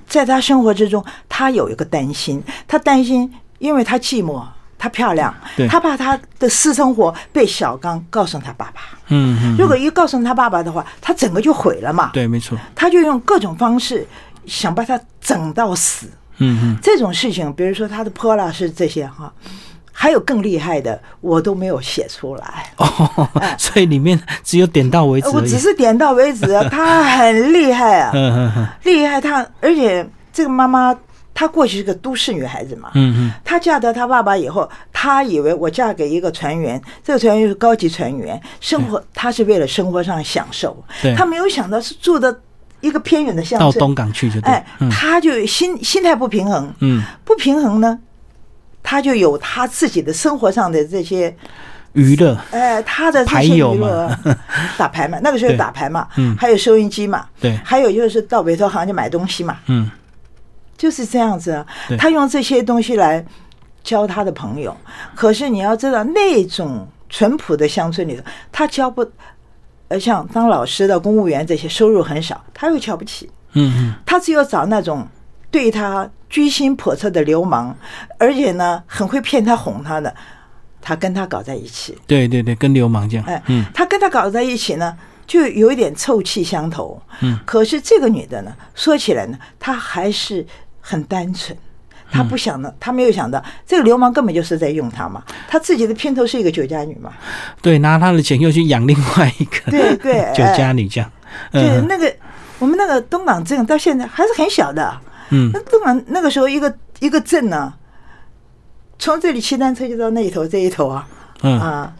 [0.06, 4.44] 在他生活之中，他有一个担心，他担心，因为他寂寞，
[4.82, 5.32] 她漂亮，
[5.70, 8.80] 她怕她的私生活被小刚告诉她爸爸。
[9.10, 12.10] 嗯嗯，如果一告诉她爸爸的话，她整个就毁了嘛。
[12.12, 14.04] 对，没错，她就用各种方式
[14.44, 16.08] 想把他整到死。
[16.38, 19.32] 嗯嗯，这种事情，比如说他的泼辣是这些哈，
[19.92, 22.66] 还有更厉害的，我都没有写出来。
[22.78, 25.60] 哦， 所以里面只有点到为止我只。
[25.60, 28.10] 是点到为止啊，他很厉害啊，
[28.82, 30.92] 厉害他，而且这个妈妈
[31.42, 40.76] 她过去是个都市女孩子嘛，嗯嗯，她嫁到她爸爸以后，她以为我嫁给一个船员，这个船员是高级船员，生活她是为了生活上享受。
[41.02, 42.40] 对，她没有想到是住的
[42.80, 44.88] 一个偏远的乡镇，到东港去就对哎。，嗯。
[44.88, 47.98] 她就心心态不平衡，嗯，不平衡呢，
[48.80, 51.34] 她就有她自己的生活上的这些。
[51.94, 54.08] 娱乐，哎，他的这些娱乐
[54.78, 56.34] 打牌嘛，那个时候打牌嘛，嗯。
[56.38, 59.90] 还有收音机嘛，对，还有就是到委托行去买东西嘛，嗯
[60.82, 61.64] 就是这样子啊。
[61.96, 63.24] 他用这些东西来
[63.84, 64.76] 交他的朋友，
[65.14, 69.08] 可是你要知道，那种淳朴的乡村里头，他交不，
[69.86, 75.06] 呃，像当老师的、公务员这些收入很少，他又瞧不起，嗯嗯，他只有找那种
[75.52, 77.72] 对他居心叵测的流氓，
[78.18, 80.12] 而且呢很会骗他、哄他的，
[80.80, 81.96] 他跟他搞在一起。
[82.08, 83.24] 对对对，跟流氓这样。
[83.26, 87.00] 哎嗯，他跟他搞在一起呢，就有一点臭气相投。
[87.20, 90.46] 嗯，可是这个女的呢，说起来呢，她还是
[90.82, 91.56] 很单纯。
[92.14, 95.22] 他不想的，他没有想到这个流氓根本就是在用他嘛。
[95.48, 97.10] 他自己的片头是一个酒家女嘛，
[97.62, 101.10] 对，拿他的钱又去养另外一个对对 酒家女这样。
[101.50, 102.14] 对嗯那个
[102.58, 104.94] 我们那个东港镇到现在还是很小的。
[105.30, 107.72] 嗯那东港那个时候一个一个镇呢、
[108.98, 111.08] 从这里骑单车就到那一头这一头啊
[111.40, 111.94] 嗯，啊，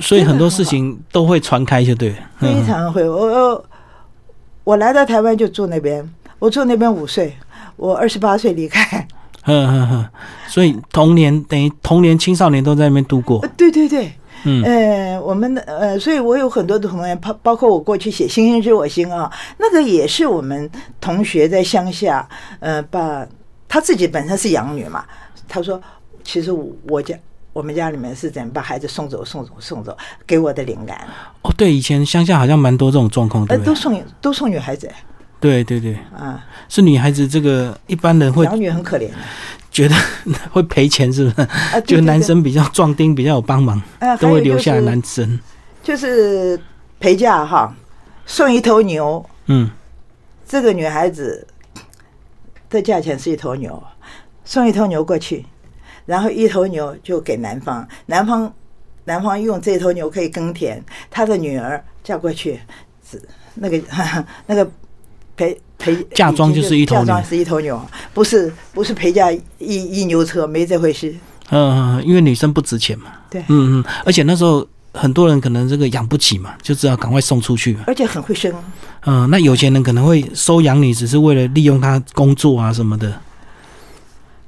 [0.00, 2.10] 所以很多事情都会传开，就对。
[2.40, 3.08] 非嗯常会。
[3.08, 3.64] 我我
[4.64, 7.36] 我来到台湾就住那边，我住那边五岁，
[7.76, 9.06] 我二十八岁离开。
[9.44, 10.08] 嗯嗯嗯，
[10.48, 13.48] 所以童年等于童年青少年都在那边度过呃。
[13.56, 14.12] 对对对，
[14.44, 20.68] 嗯呃，我们的呃，所以我有很多的同学，包包括我过去写《星星知我心》啊，那个也是我们
[21.00, 23.24] 同学在乡下，呃，把
[23.68, 25.04] 他自己本身是养女嘛，
[25.46, 25.80] 他说，
[26.24, 27.16] 其实我我家。
[27.52, 31.08] 我们家里面是怎么把孩子送走、送走、送走，给我的灵感，
[31.40, 33.66] 哦，对，以前乡下好像蛮多这种状况，对呃，不对？
[33.66, 34.86] 都送都送女孩子
[35.40, 39.14] 对对对，啊，是女孩子这个一般人会小女很可怜的
[39.70, 39.94] 觉得
[40.50, 41.48] 会赔钱，是不是？
[41.86, 45.38] 就男生比较壮丁，比较有帮忙，呃都会留下男生。
[45.82, 46.58] 就是
[46.98, 47.74] 陪嫁哈，
[48.24, 49.70] 送一头牛，嗯，
[50.48, 51.46] 这个女孩子
[52.70, 53.80] 的价钱是一头牛，
[54.44, 55.44] 送一头牛过去，
[56.06, 58.52] 然后一头牛就给男方，男方
[59.04, 62.58] 男方用这头牛可以耕田，他的女儿嫁过去，
[63.08, 63.20] 是
[63.54, 63.78] 那个
[64.46, 64.68] 那个
[65.36, 67.80] 陪陪 嫁妆就是一头牛嫁妆是一头牛，
[68.14, 71.14] 不是不是陪嫁一一牛车，没这回事。
[71.50, 73.10] 嗯，因为女生不值钱嘛。
[73.30, 77.76] 对嗯嗯，而且那时候很多人可能这个养不起嘛，就只好赶快送出去。
[77.86, 78.52] 而且很会生，
[79.04, 83.08] 嗯，那有钱人可能会收养你，只是为了利用他工作啊什么的。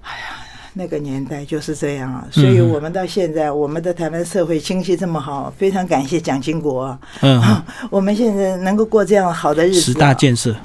[0.02, 0.40] 哎呀
[0.72, 10.56] 那个年代就是这样啊，所以我们到现在，我们的台湾社会经济这么好，非常感谢蒋经国啊，嗯，嗯 我们现在能够过这样好的日子、啊，十大建设。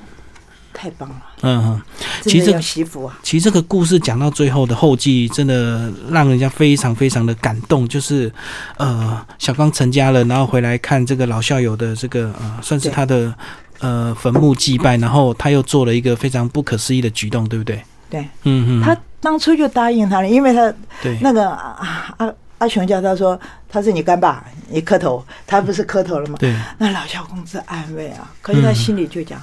[0.73, 1.81] 太棒了，嗯嗯，
[2.23, 3.19] 其实这真的要惜福啊！
[3.21, 7.87] 其实这个故事讲到最后的后记，真的让人家非常非常的感动。
[7.87, 8.31] 就是，
[8.77, 13.33] 呃，小刚成家了，然后回来看这个老校友的这个呃，算是他的
[13.79, 17.81] 呃坟墓祭拜，然后他又做了一个非常不可思议的举动，对不对？
[18.09, 26.37] 对嗯嗯，他当初就答应他了，因为他对那个啊阿阿雄叫他说他是你干爸，你磕头，他不是磕头了吗？
[26.39, 29.41] 对，那老校公子安慰啊，可是他心里就讲，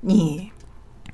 [0.00, 0.50] 你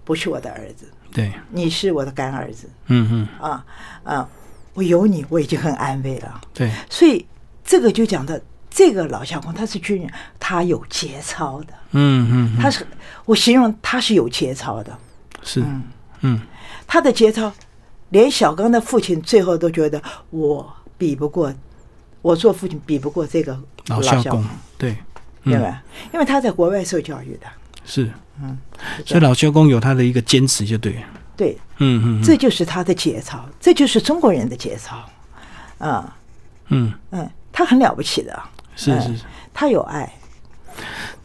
[0.05, 3.65] 不是我的儿子，对，你是我的干儿子嗯嗯，啊
[4.05, 4.29] 啊！
[4.75, 6.41] 我有你，我已经很安慰了。
[6.53, 7.27] 对，所以
[7.65, 12.87] 这个就讲的，这个老相公他是军人，他有节操的，嗯嗯，嗯他是
[13.25, 14.97] 我形容他是有节操的，
[15.43, 15.83] 是，嗯。
[16.21, 16.41] 嗯。
[16.87, 17.53] 他的节操，
[18.11, 21.53] 连小刚的父亲最后都觉得我比不过，
[22.23, 24.45] 我做父亲比不过这个老校校公，
[24.79, 24.97] 对，
[25.43, 25.83] 对吧？
[26.13, 27.47] 因为他在国外受教育的，
[27.87, 28.11] 是，
[28.43, 28.59] 嗯，
[29.07, 30.93] 所以老修公有他的一个坚持，就对。
[30.95, 31.01] 了。
[31.37, 32.23] 对，嗯嗯，嗯。
[32.23, 34.97] 这就是他的节操，这就是中国人的节操，
[35.79, 36.15] 啊，
[36.69, 39.17] 嗯，嗯，他很了不起的，嗯是是。
[39.17, 39.25] 是。
[39.55, 40.13] 他有爱，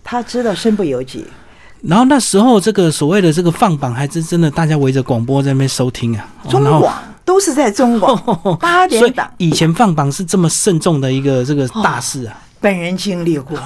[0.04, 1.26] 他知道身不由己，
[1.82, 6.30] 然后那时候这个所谓的这个放榜，还是真的大家围着广播在那边收听啊。
[6.44, 8.18] 哦中广都是在中广
[8.60, 12.38] 八点档，以前放榜是这么慎重的一个这个大事啊。
[12.62, 13.58] 本人经历过，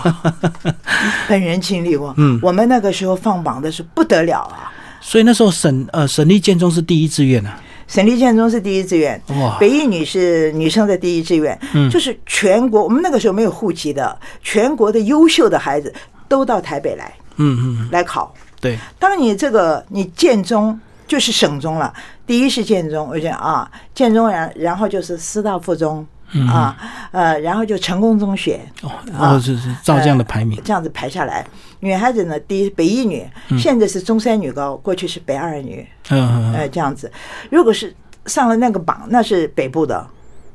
[1.30, 2.14] 本人经历过。
[2.18, 2.40] 嗯。
[2.42, 7.62] 我们那个时候放榜的是不得了啊，所以那时候省呃省立建中是第一志愿啊。
[7.88, 11.88] 省立建中是第一志愿，哇，北一女是女生的第一志愿，嗯。
[11.92, 15.94] 就是全国我们那个时候没有户籍的，全国的优秀的孩子
[16.28, 18.34] 都到台北来嗯嗯，来考。
[18.60, 21.94] 对，当你这个你建中就是省中了，
[22.26, 26.76] 第一是建中，我觉得啊，建中然然后就是师大附中嗯啊，
[27.12, 31.46] 呃，然后就成功中学，哦，然后就是照这样的排名，这样子排下来。
[31.80, 33.26] 女孩子呢，第一北一女，
[33.58, 37.12] 现在是中山女高，过去是北二女，嗯嗯嗯，呃，这样子。
[37.50, 40.06] 如果是上了那个榜，那是北部的，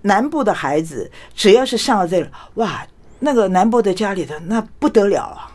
[0.03, 2.85] 南部的孩子只要是上了这个，哇，
[3.21, 5.49] 那个南部的家里头那不得了啊，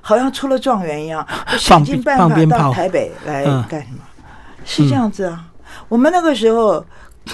[0.00, 1.24] 好像出了状元一样，
[1.58, 3.98] 想尽办法到台北来嗯干什么？
[4.64, 5.44] 是这样子啊。
[5.88, 6.84] 我们那个时候，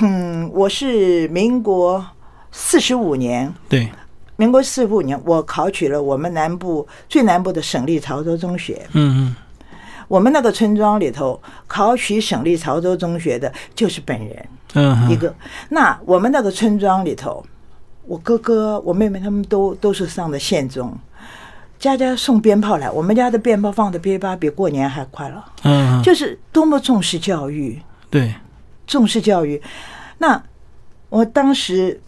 [0.00, 2.04] 嗯，我是民国
[2.52, 3.88] 四十五年，对，
[4.36, 8.86] 民国四十五年，我考取了我们南部最南部的省立潮州中学。
[8.92, 9.36] 嗯嗯，
[10.06, 15.34] 我们那个村庄里头考取省立潮州中学的就是本人嗯嗯，一个。
[15.70, 17.44] 那我们那个村庄里头，
[18.06, 20.96] 我哥哥、我妹妹他们都都是上的县中，
[21.78, 28.34] 家家送鞭炮来，我们家的鞭炮放的噼里啪比过年还快了，嗯嗯，就是多么重视教育，对，
[28.88, 29.62] 重视教育。
[30.18, 30.42] 那
[31.08, 32.00] 我当时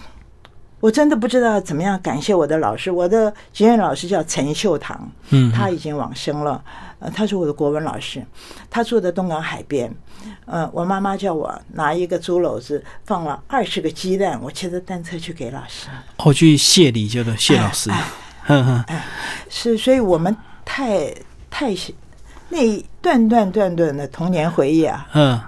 [0.81, 6.65] 我真的不知道怎么样感谢我的老师，我的经验老师叫陈秀堂，嗯，他已经往生了，
[6.99, 8.25] 呃，他是我的国文老师，
[8.69, 9.95] 他住在东港海边，
[10.47, 15.89] 呃，我妈妈叫我拿一个竹篓子放了二十个鸡蛋，我骑着单车去给老师，
[16.25, 17.91] 我去谢礼，就是，谢老师，
[19.49, 21.15] 是，所以我们太
[21.51, 21.75] 太
[22.49, 25.41] 那一段段段段的童年回忆啊，嗯，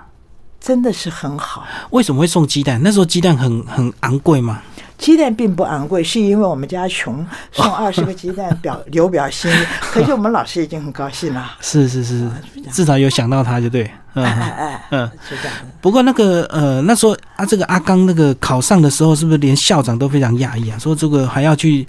[0.62, 1.66] 真的是很好。
[1.90, 2.80] 为什么会送鸡蛋？
[2.84, 4.62] 那时候鸡蛋很很昂贵吗，
[4.96, 9.54] 鸡蛋并不昂贵，是因为我们家穷，送二十个鸡蛋表留表心意。
[9.90, 12.30] 可是我们老师已经很高兴了，是是是，
[12.70, 15.10] 至少有想到他就对，嗯哎嗯哎，嗯。
[15.28, 15.66] 是这样的。
[15.80, 20.78] 不过那个呃，那时候啊，这个阿刚那个考上的时候，是不是连校长都非常讶异啊？
[20.78, 21.86] 说这个还要去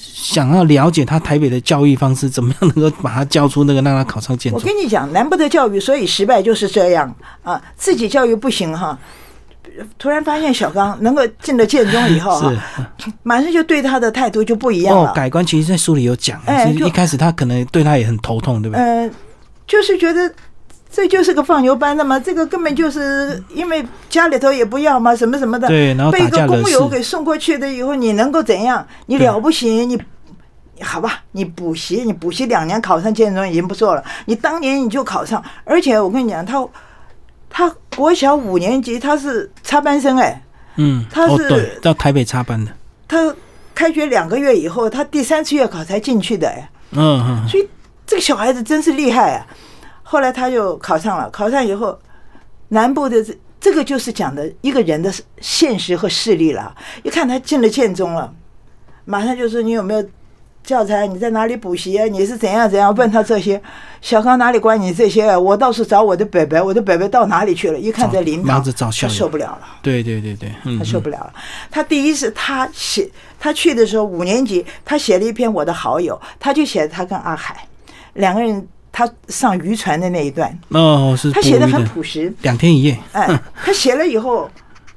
[0.00, 4.60] 想要了解他台北的教育方式，怎么样能够把他教出那个让他考上建我？
[4.60, 8.98] 跟你讲，难不的教育，所以失败就是这样啊，自己教育不行哈。
[9.98, 12.52] 突然发现小刚能够进了建中以后哈，
[12.98, 15.12] 是马上就对他的态度就不一样哦了，。
[15.12, 18.84] 改观其实，在书里有讲，哎就是一开始他可能对他也很头痛，对不对？
[18.84, 19.10] 呃，
[19.66, 20.30] 就是觉得
[20.92, 28.84] 这就是个放牛班的嘛，这个根本就是因为家里头也不要嘛，什么什么的，对，然后被一个工友，给送过去的以后，你能够怎样？
[29.06, 29.86] 你了不起？
[29.86, 29.96] 你
[30.82, 34.02] 好吧，你补习，你补习两年考上建中已经不错了。
[34.24, 36.66] 你当年你就考上，而且我跟你讲，他
[37.48, 40.42] 他国小五年级他是插班生哎，
[40.76, 42.72] 嗯，他是到台北插班的，
[43.06, 43.32] 他
[43.74, 47.68] 开学两个月以后，他第三次月考才进去的哎，嗯嗯，所以
[48.06, 49.46] 这个小孩子真是厉害啊。
[50.10, 51.96] 后来他就考上了，考上以后，
[52.70, 56.74] 南部的这这个就是讲的一个人的现实和势力了。
[57.04, 58.34] 一看他进了建中了，
[59.04, 60.04] 马上就说你有没有
[60.64, 61.06] 教材？
[61.06, 62.06] 你在哪里补习啊？
[62.06, 62.92] 你是怎样怎样？
[62.96, 63.62] 问他这些，
[64.00, 65.38] 小刚哪里管你这些啊？
[65.38, 67.78] 我到处找我的伯伯，我的伯伯到哪里去了？
[67.78, 69.60] 一看在灵堂忙着找，校他受不了了。
[69.80, 71.32] 对对对对，嗯，他受不了了。
[71.70, 77.68] 他第一是他写，他去的时候五年级，他写了一篇我的好友，他就写他跟阿海
[78.14, 82.32] 两个人，他上渔船的那一段，哦，是他写的很朴实。
[82.42, 83.28] 两天一夜，哎，
[83.64, 84.50] 他写了以后，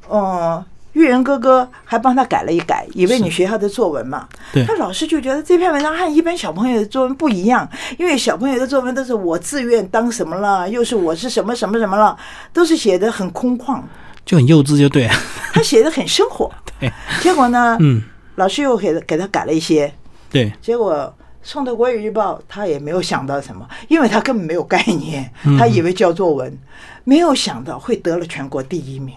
[0.10, 0.64] 嗯。
[0.94, 4.28] 玉人哥哥还帮他改了一改，以为你学校的作文嘛。
[4.54, 12.16] 对他老师就觉得这篇文章和一般小朋友的作文不一样，因为小朋友的作文都是我自愿当什么了，又是我是什么什么什么了，
[12.54, 13.82] 都是写的很空旷。
[14.24, 15.16] 就很幼稚，就对啊，
[15.52, 16.52] 他写的很生活。
[16.80, 18.04] 对，结果呢，嗯，
[18.36, 19.92] 老师又给他给他改了一些，
[20.30, 21.12] 对，结果
[21.44, 25.58] 送到《国语日报》，他也没有想到什么，因为他根本没有概念，嗯。
[25.58, 26.58] 他以为叫作文，
[27.04, 29.16] 没有想到会得了全国第一名。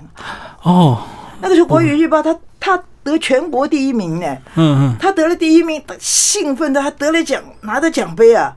[0.63, 1.03] 哦，
[1.41, 8.57] 那个时候《国语日报》他他得全国第一名呢，嗯嗯，他得了第一名，兴奋的，他得了奖，拿着奖杯啊，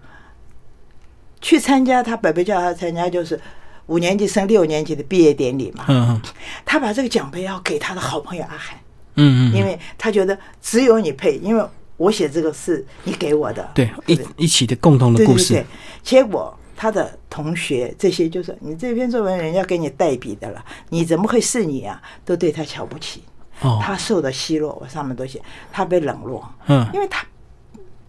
[1.40, 3.40] 去参加他伯伯叫他参加就是
[3.86, 6.22] 五年级升六年级的毕业典礼嘛，嗯嗯。
[6.66, 8.82] 他把这个奖杯要给他的好朋友阿海。
[9.22, 11.64] 嗯嗯，因为他觉得只有你配，因为
[12.00, 15.64] 我写这个是你给我的，对不一一起的共同的故事。
[16.02, 22.02] 结果他的同学这些就说你这篇作文人家给你代笔的了，你怎么会是你啊？
[22.24, 23.22] 都对他瞧不起，
[23.60, 25.42] 哦，他受到奚落，我上面都写
[25.74, 26.88] 他被冷落，嗯。
[26.94, 27.28] 因为他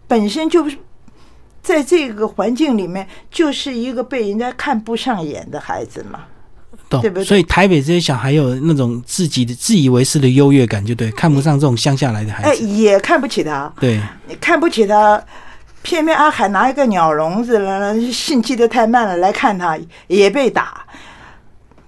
[0.06, 0.78] 本身就是
[1.60, 6.26] 在这个环境里面就是一个被人家看不上眼的孩子嘛。
[6.90, 7.24] 懂对不对？
[7.24, 13.98] 所以台北这些小孩有那种自己的自以为是的优越感，就对，看不上这种乡下来的孩哎，子，也看不起他，对，
[14.28, 15.22] 你看不起他，
[15.82, 20.84] 偏偏阿海拿一个鸟笼子了，信寄得太慢了，来看他也被打。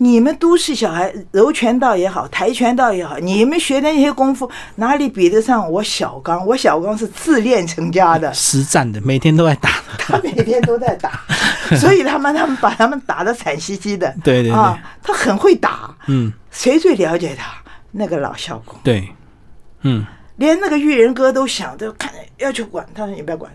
[0.02, 6.44] 你们都市小孩柔拳道也好，跆拳道也好，你们学的那些功夫哪里比得上我小刚？
[6.44, 9.70] 我小刚是自练成家的， 实战的，每天都在打。
[9.96, 11.20] 他每天都在打，
[11.78, 14.12] 所以他们他们把他们打得惨兮兮的。
[14.24, 15.94] 对对对，啊，他很会打。
[16.08, 17.54] 嗯，谁最了解他？
[17.92, 18.76] 那个老校工。
[18.82, 19.08] 对，
[19.82, 23.52] 嗯，连那个玉人哥都想着看要去管，他说你不要管，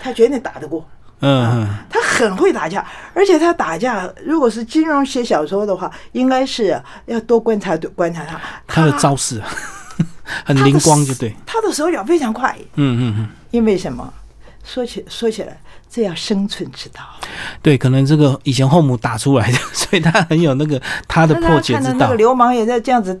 [0.00, 0.88] 他绝对打得过。
[1.20, 9.40] 嗯嗯，他很会打架，而且他打架，如果是金融写小说的话，应该是要多观察观察他他的招式，
[10.44, 11.34] 很灵光，就对。
[11.44, 12.56] 他的手脚非常快。
[12.76, 13.28] 嗯嗯嗯。
[13.50, 14.12] 因为什么？
[14.62, 15.58] 说起说起来，
[15.88, 17.00] 这要生存之道。
[17.62, 21.96] 对，可能这个以前后母打出来的， 所以他很有那个他的破解之道。
[21.98, 23.20] 那个流氓也在这样子，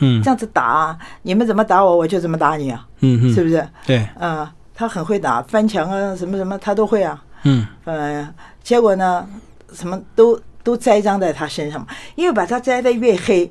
[0.00, 2.84] 嗯，这样子打，你们怎么打我，我就怎么打你啊。
[3.00, 3.66] 嗯嗯，是不是？
[3.86, 4.06] 对。
[4.18, 7.22] 嗯，他很会打，翻墙啊，什么什么，他都会啊。
[7.42, 9.28] 嗯，呃，结果呢，
[9.72, 13.50] 什么都都栽赃在他身上嘛，因为把他栽的越黑，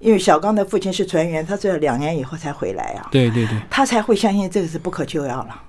[0.00, 5.62] 因为小刚的父亲是船员，他这两年以后才回来啊，对对对，他才会相信这个是不可救药了。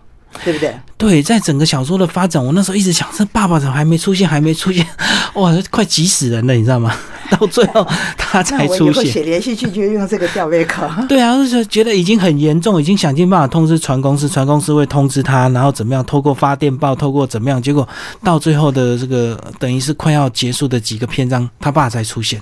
[0.43, 0.75] 对不对？
[0.97, 4.27] 对，在整个小说的发展，我那时候一直想，这爸爸怎么还没出现？
[4.27, 4.85] 还没出现，
[5.35, 6.93] 哇，快急死人了，你知道吗？
[7.31, 7.85] 到最后
[8.17, 9.05] 他才出现。
[9.05, 10.87] 写连续剧就用这个吊胃口。
[11.09, 16.05] 对啊，就是觉得已经很严重，已经想尽办法通知船公司，船公司会通知他，然后怎么样？
[16.05, 17.61] 透过发电报，透过怎么样？
[17.61, 17.87] 结果
[18.23, 22.41] 到最后的这个等于是快要结束的几个篇章，他爸才出现。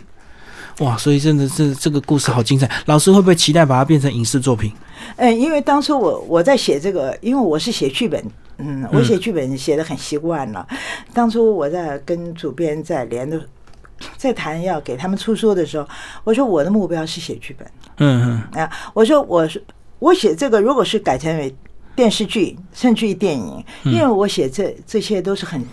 [0.79, 2.67] 哇，所以真的是这个故事好精彩。
[2.87, 4.71] 老师会不会期待把它变成影视作品？
[5.17, 8.19] 嗯，因为当初我我在写这个，因为我是写剧本，
[8.57, 10.67] 嗯，我写剧本写的很习惯了。
[11.13, 13.39] 当初我在跟主编在连的，
[14.17, 15.87] 在谈要给他们出书的时候，
[16.23, 17.67] 我说我的目标是写剧本。
[17.97, 19.63] 嗯嗯啊，我说我是
[19.99, 21.55] 我写这个，如果是改成为
[21.95, 25.63] 电视剧，甚至于电影，因为我写这这些都是很。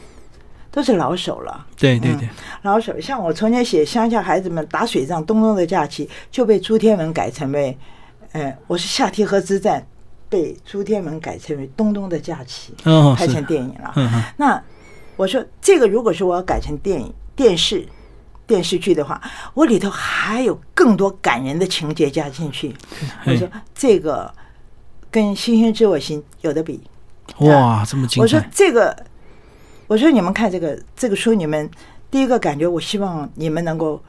[0.73, 2.29] 都是老手了，对对对，
[2.63, 2.95] 老手。
[3.01, 7.77] 像我从前写乡下孩子们打水仗，东东的假期就被朱天文改成为，
[8.31, 9.85] 呃，我是下提河之战，
[10.29, 12.73] 被朱天文改成为东东的假期，
[13.17, 13.93] 拍成电影了。
[14.37, 14.63] 那
[15.17, 17.85] 我说这个如果是我要改成电影、电视、
[18.51, 19.23] 电视剧的话，
[19.55, 22.75] 我里头还有更多感人的情节加进去。
[23.25, 24.35] 我说这个
[25.09, 26.81] 跟《星星知我心》有的比。
[27.39, 28.23] 哇，这么精彩！
[28.23, 29.07] 我说这个。
[29.87, 31.69] 我说你们看这个这个书，你们
[32.13, 34.01] 第一个感觉，我希望你们能够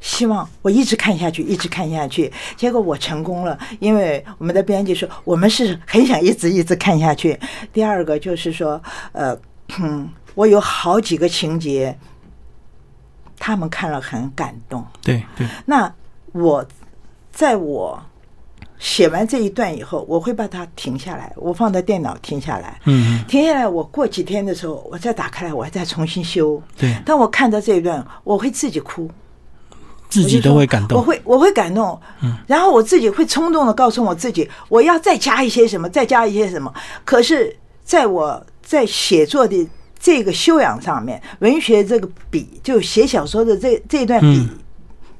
[0.00, 2.32] 希望我一直看下去，一直看下去。
[2.56, 7.38] 结果我成功了，因为我们的编辑说我们是很想一直一直看下去。
[7.70, 8.82] 第二个就是说，
[9.12, 9.36] 呃，
[10.34, 11.98] 我有好几个情节，
[13.38, 14.84] 他们看了很感动。
[15.02, 15.46] 对对。
[15.64, 15.92] 那
[16.32, 16.66] 我
[17.32, 18.02] 在我。
[18.78, 22.78] 写完这一段以后，我会把它停下来，我放在电脑停下来。
[22.84, 26.62] 嗯，停下来，我过几天的时候，我再打开来，我再重新修。
[26.76, 29.10] 对，当我看到这一段，我会自己哭，
[30.10, 30.98] 自己都会感动。
[30.98, 31.98] 我会，我会感动。
[32.20, 36.70] 嗯，然后我自己会冲动的告诉我自己，我要再加一些什么，再加一些什么。
[37.02, 39.66] 可是，在我在写作的
[39.98, 44.48] 这个修养上面，文学这个笔，就写小说的这这段笔。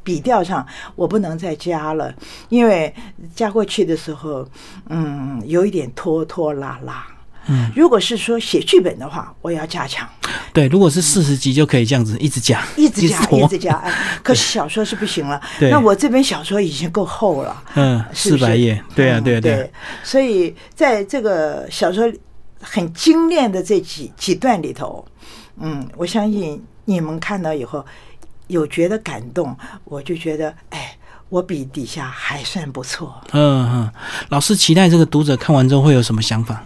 [0.05, 0.65] 笔调上
[0.95, 2.15] 我不能再加了，
[2.49, 2.95] 因为
[3.35, 4.49] 加过去的时候，
[4.89, 7.05] 嗯，有一点拖拖拉拉。
[7.49, 10.09] 嗯，如果是说写剧本的话，我要加强。
[10.53, 13.75] 对，如果是四十集就可以这样子一直加，一直加，一直加。
[13.79, 15.41] 哎， 可是小说是不行了。
[15.59, 17.63] 对，那我这本小说已经够厚了。
[17.75, 18.81] 嗯，四百页。
[18.95, 19.69] 对啊，对啊，对。
[20.05, 22.09] 所以在这个小说
[22.61, 25.05] 很精炼的这几几段里头，
[25.59, 27.85] 嗯，我相信你们看到以后。
[28.49, 30.97] 有觉得感动，我就觉得，哎，
[31.29, 33.13] 我比底下还算不错。
[33.33, 33.91] 嗯嗯，
[34.29, 36.63] 老师期待这个读者看完之后会有什么想法，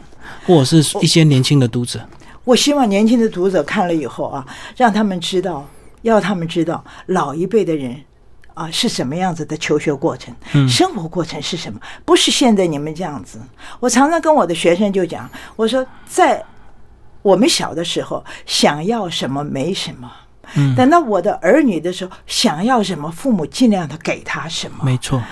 [0.46, 1.98] 或者是一些年轻的读者。
[2.44, 5.66] 我希望年轻的读者看了以后啊，让他们知道，
[6.02, 7.98] 要他们知道老一辈的人
[8.54, 10.34] 啊是什么样子的求学过程，
[10.68, 13.40] 生活过程是什么，不是现在你们这样子。
[13.78, 16.42] 我常常跟我的学生就讲，我说在
[17.22, 20.10] 我们小的时候，想要什么没什么。
[20.76, 24.84] 等到我的儿女的时候，想要什么，父母尽量的给他什么。
[24.84, 25.22] 没错。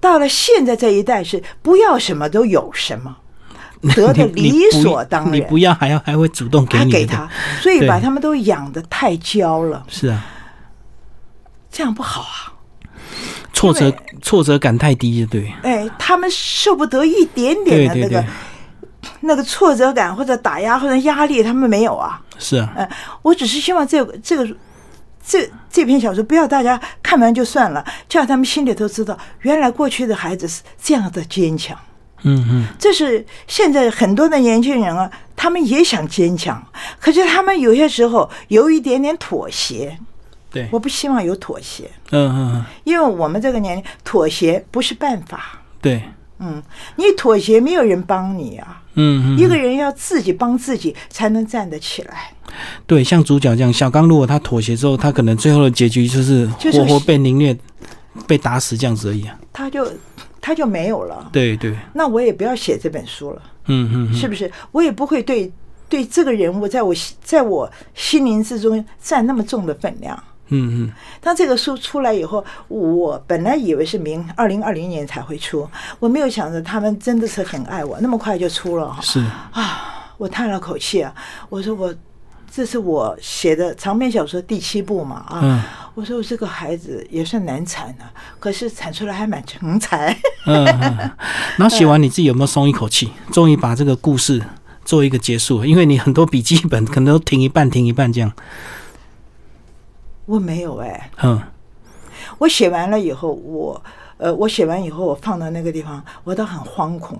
[0.00, 3.16] 到了现在这一代是不要什么都有什么，
[3.94, 5.32] 得的理所当然。
[5.32, 7.28] 你不要还要还会主动给你给他，
[7.60, 9.84] 所以把他们都养的太娇了。
[9.88, 10.26] 是啊，
[11.70, 12.52] 这样不好啊。
[13.56, 13.90] 挫折
[14.20, 15.50] 挫折感太低，对。
[15.62, 18.24] 哎，他们受不得一点点的那个
[19.20, 22.20] 那个挫折感或者打压或者压力，他们没有啊。
[22.38, 22.86] 是啊，嗯，
[23.22, 24.46] 我只是希望这个这个
[25.26, 31.74] 这这篇小说不要大家看完就算了，叫他们心里头知道，原来过去的孩子是这样的坚强。
[32.24, 36.62] 嗯嗯，这是现在很多的年轻人啊，他们也想坚强，
[37.00, 39.98] 可是他们有些时候有一点点妥协。
[40.56, 45.60] 对，我不希望有妥协，嗯嗯嗯，因为我们这个年龄妥协不是办法。
[45.82, 46.02] 对，
[46.38, 46.62] 嗯，
[46.96, 52.32] 你妥协没有人帮你啊，嗯嗯，一个人要自己帮自己才能站得起来。
[52.86, 57.54] 对，像主角这样，小刚如果他妥协之后，他可能最后的结局就是就是活活被凌虐、
[58.26, 59.38] 被打死这样子而已啊。
[59.52, 59.86] 他就
[60.40, 61.28] 他就没有了。
[61.30, 64.50] 对对，那我也不要写这本书了，嗯嗯嗯，是不是？
[64.72, 65.52] 我也不会对
[65.88, 70.20] 对这个人物在我心在我心灵之中占那么重的分量。
[70.48, 75.68] 嗯嗯，当这个书出来以后，我本来以为是明二零二零年才会出，
[75.98, 79.00] 我没有想着他们真的是很爱我，那么快就出了哈。
[79.02, 79.20] 是，
[79.52, 81.12] 啊，我叹了口气啊，
[81.48, 81.94] 我说我
[82.50, 85.62] 这是我写的长篇小说第七部嘛啊，嗯
[85.94, 88.04] 我说我这个孩子也算难产了、
[88.38, 90.12] 可是产出来还蛮成才。
[90.46, 91.10] 嗯嗯，嗯
[91.56, 93.10] 然后写完你自己有没有松一口气？
[93.32, 94.42] 终于把这个故事
[94.84, 98.30] 做一个结束，因为你很多笔记本可能都停一半，停一半这样。
[100.26, 101.40] 我没有哎、嗯
[102.38, 103.80] 我写完了以后，我
[104.16, 107.18] 呃，我写完以后，我放到那个地方，我都很惶恐，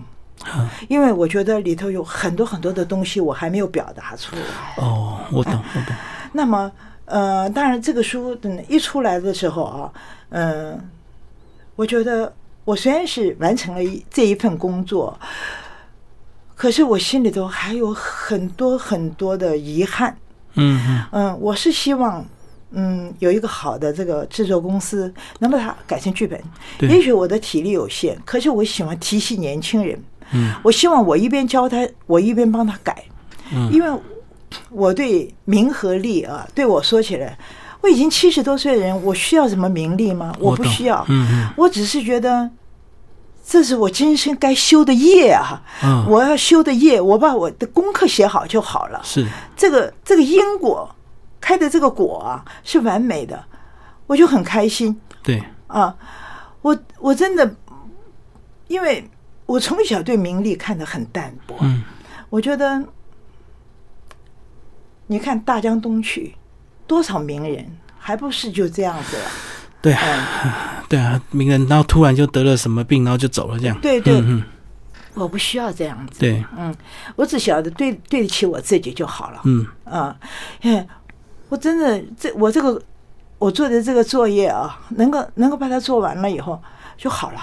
[0.54, 4.42] 嗯因为我觉得里头有很多很多的东西我还没有表达出来。
[4.82, 5.94] 哦，我懂我懂。
[6.32, 6.70] 那么，
[7.04, 9.92] 呃，当然这个书嗯一出来的时候啊，
[10.30, 10.80] 嗯、
[11.76, 12.32] 我觉得
[12.64, 15.16] 我虽然是完成了一这一份工作，
[16.56, 20.16] 可是我心里头还有很多很多的遗憾。
[20.54, 22.24] 嗯嗯嗯，我是希望，
[22.72, 26.40] 嗯，有一个好的这个制作公司能把它改成剧本。
[26.80, 29.98] 也许我的体力有限，可是我喜欢提携年轻人。
[30.32, 33.04] 嗯，我希望我一边教他，我一边帮他改。
[33.52, 34.00] 嗯因为
[34.70, 37.38] 我对名和利啊，对我说起来，
[37.80, 40.34] 我已经七十多岁的人，我需要什么名利吗？
[40.40, 41.04] 我不需要。
[41.08, 42.50] 嗯嗯我只是觉得。
[43.48, 45.62] 这是我今生该修的业啊！
[45.84, 49.00] 嗯，我要修的业，我把我的功课写好就好了。
[49.04, 49.24] 是
[49.56, 50.90] 这个这个因果
[51.46, 53.44] 开的这个果啊是完美的，
[54.08, 55.94] 我就很开心对，啊！
[56.60, 57.54] 我我真的，
[58.66, 59.08] 因为
[59.46, 61.84] 我从小对名利看得很淡薄，嗯
[62.30, 62.82] 我觉得，
[65.06, 66.34] 你看大江东去，
[66.84, 69.30] 多少名人，还不是就这样子了？
[69.80, 70.02] 对啊
[70.42, 70.52] 嗯，
[70.90, 73.80] 对啊，名人然后突然就得了什么病，然后就走了这样。
[73.80, 74.42] 对对嗯嗯，
[75.14, 76.74] 我不需要这样子，对，嗯，
[77.14, 79.40] 我只晓得对对得起我自己就好了。
[79.44, 80.16] 嗯啊，
[80.62, 80.84] 哎，
[81.48, 82.80] 我真的这我这个
[83.38, 86.60] 我做的这个作业啊，能够能够把它做完了以后
[86.96, 87.40] 就好了。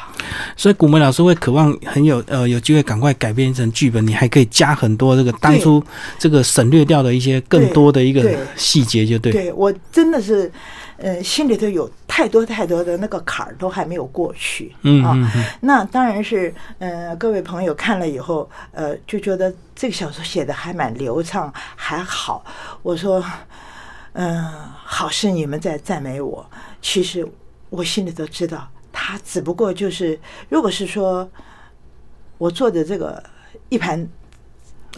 [0.56, 5.84] 所以古梅老师会渴望很有呃有机会赶快改编成剧本，你还可以加很多这个当初
[6.18, 9.32] 这个省略掉的一些更多的一个细节，就对。
[9.32, 10.51] 对我真的是，
[10.97, 14.70] 呃，心里头有太多太多的那个坎儿都还没有过去。
[14.70, 22.43] 啊，嗯嗯嗯，那当然是，呃，各位朋友看了以后，呃，就觉得这个小说写的还蛮流畅，还好。
[22.82, 23.24] 我说，
[24.14, 24.43] 嗯、
[24.86, 26.45] 好是你们在赞美我，
[26.82, 27.28] 其实
[27.70, 31.28] 我心里都知道，他只不过就是，如果是说
[32.38, 33.22] 我做的这个
[33.70, 33.99] 一盘，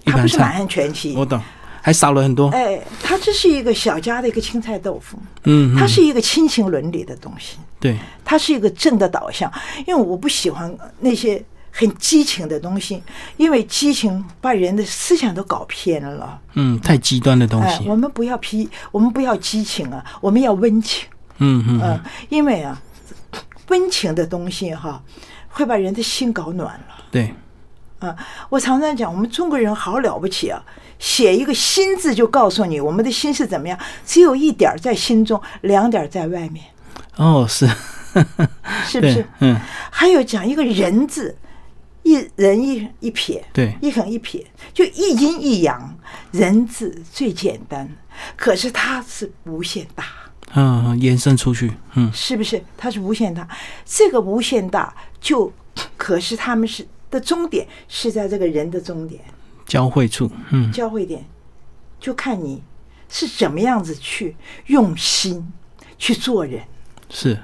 [0.04, 0.18] 一盘菜。
[0.18, 1.16] 它不是满汉全席。
[1.16, 1.42] 我，懂，
[1.82, 2.50] 还少了很多。
[2.50, 5.80] 哎，它这是一个小家的一个青菜豆腐，嗯，嗯。
[5.80, 7.58] 它是一个亲情伦理的东西。
[7.80, 9.52] 对，它是一个正的导向，
[9.88, 11.44] 因为我不喜欢那些
[11.78, 13.04] 很激情的东西，
[13.36, 16.40] 因为激情把人的思想都搞偏了。
[16.54, 17.90] 嗯，太极端的东西哎，西。
[17.90, 21.06] 我们不要批，我们不要激情啊，我们要温情。
[21.40, 22.82] 嗯嗯嗯、嗯，因为啊，
[23.68, 25.04] 温情的东西哈，
[25.50, 26.96] 会把人的心搞暖了。
[27.12, 27.34] 对，
[28.00, 28.16] 啊，
[28.48, 30.64] 我常常讲，我们中国人好了不起啊！
[30.98, 36.64] 写一个“心”字就告诉你我们的心是怎么样，只有一点儿在心中，两点儿在外面，
[37.18, 37.68] 哦是，
[38.88, 39.28] 是不是？
[39.40, 39.60] 嗯，
[39.92, 41.36] 还有讲一个人字，
[42.06, 45.98] 一人一一撇，对，一横一撇，就一阴一阳，
[46.32, 47.90] 人字最简单，
[48.36, 50.06] 可是它是无限大，
[50.54, 52.64] 嗯，嗯延伸出去，嗯，是不是？
[52.78, 53.48] 它是无限大，
[53.84, 55.52] 这个无限大就，
[55.98, 59.20] 可是他们是的终点是在这个人的终点。
[59.66, 61.26] 交汇处，嗯，交汇点，
[62.00, 62.62] 就看你
[63.10, 64.36] 是怎么样子去
[64.68, 65.52] 用心
[65.98, 66.62] 去做人。
[67.10, 67.36] 是。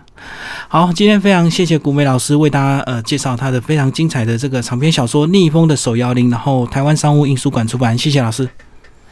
[0.68, 8.48] 好，今天非常谢谢古美老师为大家呃介绍他的非常精彩的这个长篇小说《逆风的手摇铃》，然后台湾商务印书馆出版，谢谢老师。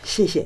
[0.04, 0.46] 谢谢。